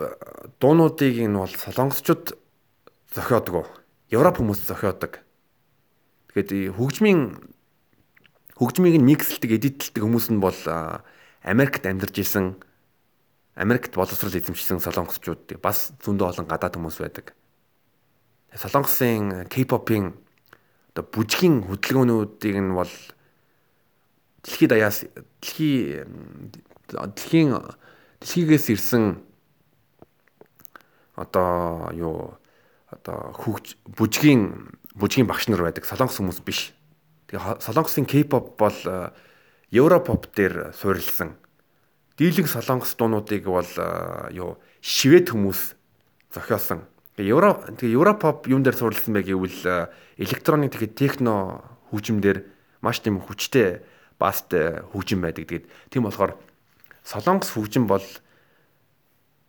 дуунуудыг 0.60 1.16
нь 1.18 1.34
бол 1.34 1.50
солонгосчууд 1.50 2.38
зохиодог. 3.10 3.66
Европ 4.12 4.38
хүмүүс 4.38 4.68
зохиодог. 4.68 5.24
Тэгэхээр 6.30 6.76
хөгжмийн 6.76 7.40
хөгжмийг 8.54 9.00
нь 9.00 9.08
миксэлдэг, 9.10 9.50
эдитэлдэг 9.58 10.02
хүмүүс 10.04 10.30
нь 10.30 10.38
бол 10.38 10.60
Америкт 11.42 11.82
амьдарч 11.82 12.22
исэн 12.22 12.54
Америкт 13.54 13.94
боловсрол 13.94 14.34
эзэмшсэн 14.34 14.78
солонгосчууд 14.78 15.58
бас 15.62 15.94
зөндөө 16.02 16.30
олон 16.30 16.46
гадаад 16.46 16.74
хүмүүс 16.78 16.98
байдаг. 17.02 17.34
Солонгосын 18.54 19.50
K-pop-ийн 19.50 20.14
одоо 20.94 21.04
бүжгийн 21.10 21.66
хөдөлгөөнүүдийг 21.66 22.56
нь 22.62 22.74
бол 22.74 22.90
дэлхийд 24.46 24.70
даяас 24.70 25.06
дэлхий 25.42 26.06
дэлхийн 26.88 27.54
дэлхийгээс 28.20 28.66
ирсэн 28.74 29.22
одоо 31.16 31.90
юу 31.94 32.36
одоо 32.90 33.32
хөгж 33.32 33.78
бүжгийн 33.86 34.74
бүжгийн 34.94 35.26
багш 35.26 35.48
нар 35.48 35.62
байдаг 35.62 35.86
солонгос 35.86 36.18
хүмүүс 36.18 36.40
биш. 36.44 36.74
Тэгээ 37.30 37.62
солонгосын 37.62 38.06
K-pop 38.06 38.58
бол 38.58 38.78
Европоп 39.70 40.30
дээр 40.34 40.74
суурилсан 40.74 41.38
дийлэг 42.18 42.46
солонгос 42.46 42.94
дуунуудыг 42.94 43.44
бол 43.50 43.66
юу 44.30 44.58
шивэд 44.80 45.34
хүмүүс 45.34 45.74
зохиосон. 46.30 46.86
Евро 47.18 47.58
тэгээ 47.74 47.94
Европоп 47.98 48.46
юун 48.46 48.62
дээр 48.62 48.78
сурласан 48.78 49.18
бэ 49.18 49.26
гэвэл 49.26 49.90
электроник 50.18 50.78
тэгээ 50.78 50.94
техно 50.94 51.62
хөгжимдөр 51.90 52.46
маш 52.82 53.02
тийм 53.02 53.18
хүчтэй 53.18 53.82
баст 54.18 54.54
хөгжим 54.54 55.26
байдаг. 55.26 55.50
Тэгээд 55.50 55.66
тийм 55.90 56.06
болохоор 56.06 56.38
солонгос 57.04 57.52
хөгжим 57.52 57.86
бол 57.86 58.04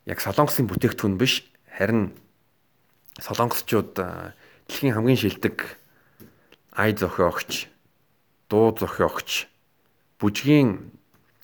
яг 0.06 0.20
солонгосын 0.20 0.68
бүтээгдэхүүн 0.68 1.15
биш 1.18 1.48
харин 1.72 2.13
солонгосчууд 3.24 3.96
дэлхийн 4.68 4.94
хамгийн 4.94 5.18
шилдэг 5.18 5.80
ай 6.76 6.91
зохиогч, 6.91 7.72
дуу 8.52 8.76
зохиогч, 8.76 9.48
бүжгийн 10.20 10.91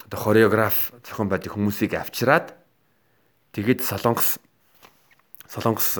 одоо 0.05 0.19
хореограф 0.19 0.91
зохион 1.07 1.31
байдаг 1.31 1.55
хүмүүсийг 1.55 1.95
авчираад 1.95 2.51
тэгэд 3.55 3.79
солонгос 3.79 4.43
солонгос 5.47 5.95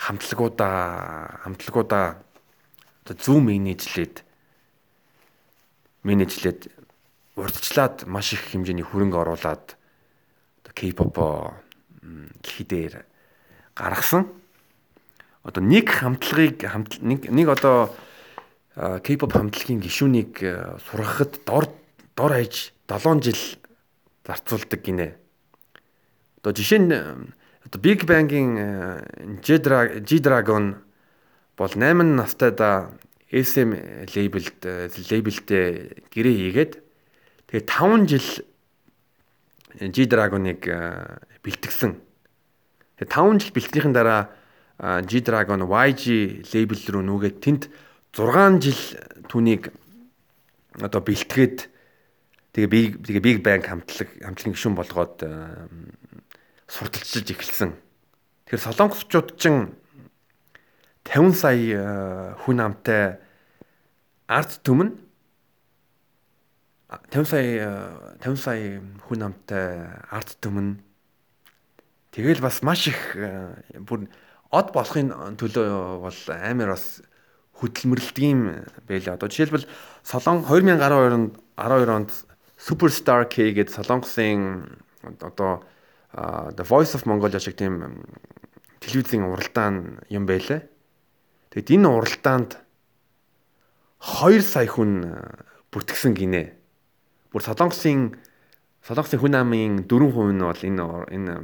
хамтлагуудаа 0.00 1.44
хамтлагуудаа 1.44 2.24
одоо 3.04 3.16
зүүн 3.20 3.44
менежлээд 3.44 4.24
менежлээд 6.08 6.72
урдчлаад 7.38 8.06
маш 8.06 8.34
их 8.34 8.42
хэмжээний 8.50 8.84
хөрөнгө 8.84 9.18
оруулаад 9.22 9.78
одоо 10.62 10.72
K-pop 10.74 11.16
дэлхийдээр 12.42 13.06
гаргасан. 13.78 14.28
Одоо 15.46 15.62
нэг 15.62 15.88
хамтлагыг 15.88 16.66
нэг 17.00 17.30
нэг 17.30 17.48
одоо 17.48 17.94
K-pop 18.74 19.32
хамтлагийн 19.32 19.80
гишүүнийг 19.80 20.42
сургахад 20.90 21.42
дор 21.46 21.70
дор 22.18 22.32
хаяж 22.34 22.74
7 22.90 23.22
жил 23.22 23.42
зарцуулдаг 24.26 24.80
гинэ. 24.82 25.14
Одоо 26.42 26.52
жишээ 26.52 26.80
нь 26.82 26.92
одоо 27.64 27.78
Big 27.80 28.04
Bang-ийн 28.04 28.58
G-Dragon 29.42 30.64
бол 31.56 31.72
8 31.74 32.16
настайда 32.16 32.90
SM 33.28 33.76
labelд 34.16 34.60
labelтэй 35.10 36.02
гэрээ 36.08 36.36
хийгээд 36.38 36.72
тэгээ 37.48 37.64
5 37.64 38.08
жил 38.08 38.28
G-Dragon-ыг 39.78 40.62
бэлтгэсэн. 41.42 41.92
Тэгээ 43.00 43.08
5 43.10 43.42
жил 43.42 43.52
бэлтгэхийн 43.56 43.94
дараа 43.96 44.30
G-Dragon 44.78 45.64
YG 45.64 46.04
label 46.52 46.80
руу 46.92 47.02
нүгээд 47.02 47.36
тэнд 47.42 47.62
6 48.14 48.62
жил 48.62 48.80
түүнийг 49.26 49.72
одоо 50.78 51.00
бэлтгээд 51.02 51.68
Тэгээ 52.58 52.70
би 52.74 52.80
тэгээ 52.90 53.22
Big 53.22 53.38
Bang 53.46 53.62
хамтлаг 53.62 54.08
хамтлагийн 54.18 54.56
гишүүн 54.58 54.74
болгоод 54.74 55.22
сурталчилж 56.66 57.28
эхэлсэн. 57.30 57.70
Тэгэхээр 58.50 58.66
солонгосчууд 58.66 59.38
чинь 59.38 59.78
50 61.06 61.38
сая 61.38 62.34
хүн 62.42 62.58
амтай 62.58 63.22
арт 64.26 64.58
түмэн 64.66 64.98
50 66.88 67.28
сая 67.28 68.16
50 68.24 68.36
сая 68.40 68.80
хүн 69.04 69.22
амтай 69.28 69.84
арт 70.08 70.38
түмэн 70.40 70.80
тэгэл 72.16 72.40
бас 72.40 72.62
маш 72.64 72.88
их 72.88 72.96
бүр 73.76 74.08
од 74.48 74.72
болохын 74.72 75.12
төлөө 75.36 76.00
бол 76.00 76.20
амар 76.32 76.72
бас 76.72 77.04
хөдөлмөрлөдөг 77.60 78.24
юм 78.24 78.64
байлаа. 78.88 79.18
Одоо 79.18 79.28
жишээлбэл 79.28 79.66
Солон 80.02 80.44
2012 80.46 81.12
онд 81.12 81.36
12 81.58 81.92
онд 81.92 82.10
Superstar 82.56 83.28
K 83.28 83.52
гэдэг 83.52 83.74
Солонгосын 83.74 84.80
одоо 85.04 85.62
The 86.56 86.64
Voice 86.64 86.96
of 86.96 87.04
Mongolia 87.04 87.38
шиг 87.38 87.56
тийм 87.60 88.06
телевизийн 88.80 89.28
уралдаан 89.28 90.00
юм 90.08 90.24
байлаа. 90.24 90.64
Тэгэд 91.50 91.76
энэ 91.76 91.88
уралдаанд 91.88 92.56
2 94.00 94.40
сая 94.40 94.66
хүн 94.70 95.12
бүртгэсэн 95.68 96.14
гинэ. 96.14 96.57
Бүр 97.32 97.42
Солонгосын 97.44 98.16
Солонгосын 98.84 99.20
хүн 99.20 99.34
амын 99.36 99.84
4% 99.84 100.32
нь 100.32 100.40
бол 100.40 100.62
энэ 100.64 100.84
энэ 101.12 101.34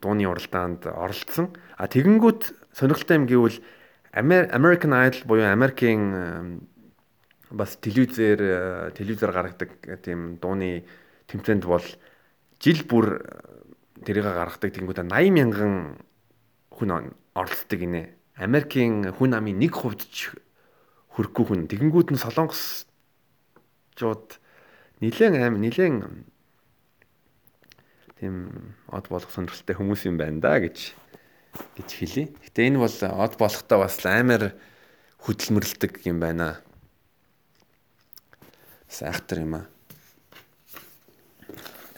дууны 0.00 0.24
уралдаанд 0.24 0.86
оролцсон. 0.88 1.52
А 1.76 1.88
тэгэнгүүт 1.90 2.72
сонирхолтой 2.72 3.16
юм 3.20 3.26
гэвэл 3.28 3.60
American 4.16 4.96
Idol 4.96 5.28
буюу 5.28 5.44
Америкийн 5.44 6.64
бас 7.50 7.76
телевизээр 7.76 8.40
э, 8.40 8.90
телевизээр 8.96 9.32
гаргадаг 9.32 9.70
тийм 10.02 10.38
дууны 10.40 10.84
тэмцээнд 11.28 11.64
бол 11.68 11.84
жил 12.58 12.82
бүр 12.88 13.20
э, 13.20 14.02
тэрийг 14.02 14.24
гаргадаг 14.24 14.72
тэнгуудаа 14.72 15.04
80 15.04 15.30
мянган 15.30 16.00
хүн 16.72 17.12
оролцдог 17.36 17.78
гинэ. 17.78 18.16
Америкийн 18.40 19.12
хүн 19.14 19.36
амын 19.36 19.60
1% 19.60 20.00
ч 20.10 20.32
хүрэхгүй 21.14 21.44
хүн. 21.46 21.68
Тэгэнгүүт 21.70 22.10
нь 22.12 22.20
солонгосчууд 22.20 22.86
нилээн 25.04 25.34
аим 25.42 25.60
нилээн 25.60 25.96
тийм 28.16 28.36
од 28.88 29.08
болох 29.12 29.28
сонирхолтой 29.28 29.76
хүмүүс 29.76 30.08
юм 30.08 30.16
байна 30.16 30.40
да 30.40 30.56
гэж 30.60 30.96
гэж 31.76 31.88
хэлье. 31.92 32.24
Гэтэ 32.44 32.68
энэ 32.68 32.80
бол 32.80 32.96
од 32.96 33.34
болохтой 33.36 33.78
бас 33.80 34.00
амар 34.08 34.56
хөдөлмөрлөдөг 35.24 36.04
юм 36.08 36.20
байна 36.20 36.60
сайхтар 38.88 39.44
юм 39.44 39.60
аа. 39.60 39.66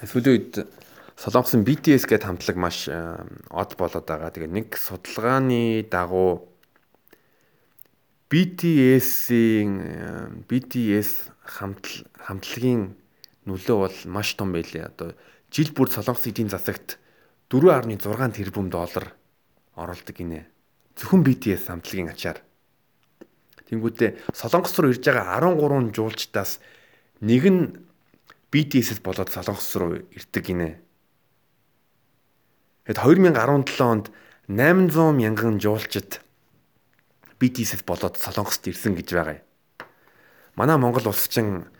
Сүүлийн 0.03 0.35
үед 0.35 0.55
Солонгосын 1.19 1.67
BTS 1.67 2.07
гэдэг 2.07 2.31
хамтлаг 2.31 2.57
маш 2.59 2.87
од 2.87 3.71
болоод 3.75 4.07
байгаа. 4.07 4.31
Тэгээ 4.31 4.55
нэг 4.55 4.79
судалгааны 4.79 5.83
дагуу 5.91 6.47
BTS-ийн 8.31 9.73
BTS 10.47 11.35
хамтл 11.49 12.05
хамтлагийн 12.21 12.93
нөлөө 13.49 13.77
бол 13.81 13.99
маш 14.13 14.37
том 14.37 14.53
байлээ. 14.53 14.93
Одоо 14.93 15.17
жил 15.49 15.73
бүр 15.73 15.89
Солонгосын 15.89 16.37
эдийн 16.37 16.53
засагт 16.53 17.01
4.6 17.49 18.05
тэрбум 18.37 18.69
доллар 18.69 19.17
оруулдаг 19.73 20.13
гинэ. 20.13 20.45
Зөвхөн 21.01 21.25
BTS 21.25 21.73
хамтлагийн 21.73 22.13
ачаар. 22.13 22.45
Тэнгүүдээ 23.73 24.37
Солонгос 24.37 24.77
руу 24.77 24.93
ирж 24.93 25.01
байгаа 25.09 25.41
13 25.41 25.97
жуулчдаас 25.97 26.61
Нэг 27.21 27.45
нь 27.51 27.75
BTS-с 28.55 29.03
болоод 29.03 29.31
Солонгос 29.35 29.75
руу 29.75 30.07
ирдэг 30.15 30.45
гинэ. 30.47 30.79
Тэгэд 32.87 32.99
2017 33.03 33.83
онд 33.83 34.07
800 34.47 35.19
мянган 35.19 35.59
жуулчид 35.59 36.23
BTS-с 37.43 37.83
болоод 37.83 38.15
Солонгост 38.15 38.71
ирсэн 38.71 38.95
гэж 38.95 39.09
байгаа 39.11 39.43
юм. 39.43 39.48
Манай 40.59 40.77
Монгол 40.77 41.07
улс 41.07 41.29
чинь 41.31 41.71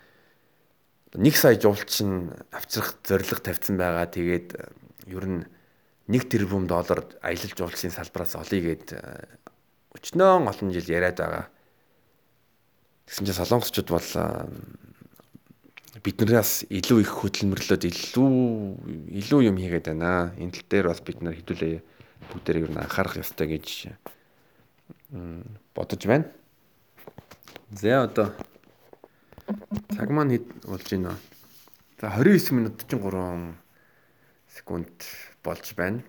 1 1.11 1.35
сая 1.35 1.59
жуулчин 1.59 2.31
авчрах 2.47 2.95
зорилго 3.03 3.43
тавьсан 3.43 3.75
байгаа. 3.75 4.07
Тэгээд 4.07 4.55
ер 5.11 5.25
нь 5.27 5.43
1 6.07 6.31
тэрбум 6.31 6.63
доллар 6.63 7.03
аялал 7.19 7.51
жуулчлалын 7.59 7.91
салбараас 7.91 8.39
олъё 8.39 8.63
гэд 8.63 8.95
өчнөө 9.99 10.47
олон 10.47 10.71
жил 10.71 10.87
яриад 10.87 11.19
байгаа. 11.19 11.51
Тэгсэн 13.11 13.27
чинь 13.27 13.35
солонгосчууд 13.35 13.89
бол 13.91 14.07
биднээс 15.99 16.71
илүү 16.71 17.03
их 17.03 17.11
хөдөлмөрлөд 17.19 17.83
илүү 17.83 18.31
илүү 19.11 19.41
юм 19.43 19.59
хийгээд 19.59 19.91
байна. 19.91 20.31
Энэ 20.39 20.55
тал 20.55 20.71
дээр 20.71 20.87
бас 20.87 21.03
бид 21.03 21.19
нар 21.19 21.35
хэдүүлээ 21.35 21.83
бүгдээр 22.31 22.63
ер 22.63 22.71
нь 22.71 22.79
анхаарах 22.79 23.19
ёстой 23.19 23.59
гэж 23.59 23.91
бодож 25.75 26.01
байна. 26.07 26.31
За 27.75 28.07
одоо 28.07 28.31
цаг 29.95 30.09
маань 30.13 30.37
хэд 30.37 30.47
болж 30.65 30.87
байна? 30.89 31.17
За 31.97 32.13
29 32.13 32.51
минут 32.53 32.77
43 32.85 33.55
секунд 34.47 34.93
болж 35.43 35.65
байна. 35.73 36.01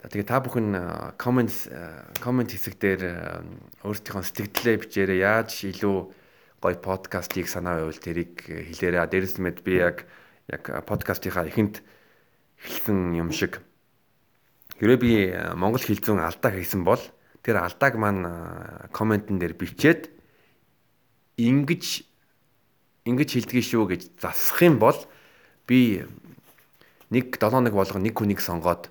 За 0.00 0.08
тэгээ 0.08 0.24
та 0.24 0.40
бүхэн 0.40 0.68
коммент 1.20 1.52
коммент 2.22 2.50
хэсэг 2.54 2.80
дээр 2.80 3.02
өөрсдийнхөө 3.84 4.24
сэтгэлдээ 4.24 4.76
бичээрэй. 4.80 5.20
Яаж 5.20 5.52
илүү 5.68 5.96
гоё 6.64 6.78
подкастыг 6.80 7.44
санаа 7.44 7.84
байвал 7.84 8.00
тэрийг 8.00 8.40
хэлээрээ. 8.40 9.04
Дээрэс 9.04 9.36
мэд 9.42 9.60
би 9.60 9.78
яг 9.78 10.08
яг 10.48 10.64
подкастынхаа 10.88 11.44
эхэнд 11.52 11.84
эхэлсэн 12.64 13.20
юм 13.20 13.30
шиг. 13.36 13.60
Хэрвээ 14.80 14.98
би 14.98 15.12
монгол 15.58 15.82
хэл 15.82 16.00
зүүн 16.00 16.24
алдаа 16.24 16.56
хийсэн 16.56 16.86
бол 16.88 17.02
тэр 17.44 17.60
алдааг 17.60 17.94
маань 18.00 18.24
комментэн 18.96 19.36
дээр 19.38 19.54
бичээд 19.58 20.17
ингэж 21.38 22.02
ингэж 23.06 23.28
хэлдгийг 23.32 23.64
шүү 23.64 23.84
гэж 23.94 24.02
засах 24.20 24.60
юм 24.66 24.82
бол 24.82 24.98
би 25.64 26.04
нэг 27.08 27.38
7 27.38 27.64
нэг 27.64 27.72
болгон 27.72 28.02
нэг 28.04 28.18
хүнийг 28.18 28.42
сонгоод 28.42 28.90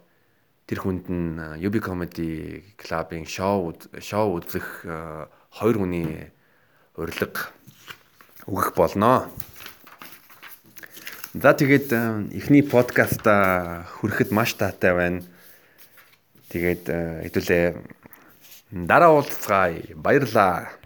тэр 0.67 0.79
хүнд 0.83 1.05
нь 1.07 1.39
UB 1.61 1.79
Comedy 1.79 2.63
Club-ын 2.79 3.27
шоу 3.29 3.77
шоу 4.01 4.41
үзэх 4.41 4.83
хоёр 5.53 5.75
хүний 5.77 6.33
урилга 6.97 7.53
өгөх 8.47 8.73
болноо. 8.75 9.29
За 11.37 11.53
тэгээд 11.53 11.93
эхний 12.33 12.63
подкаста 12.65 13.85
хүрэхэд 14.01 14.31
маш 14.33 14.57
таатай 14.57 14.91
байна. 14.95 15.21
Тэгээд 16.49 16.83
хэдүүлээ 17.27 17.65
дараа 18.87 19.13
уулзцгаая. 19.13 19.93
Баярлаа. 19.95 20.73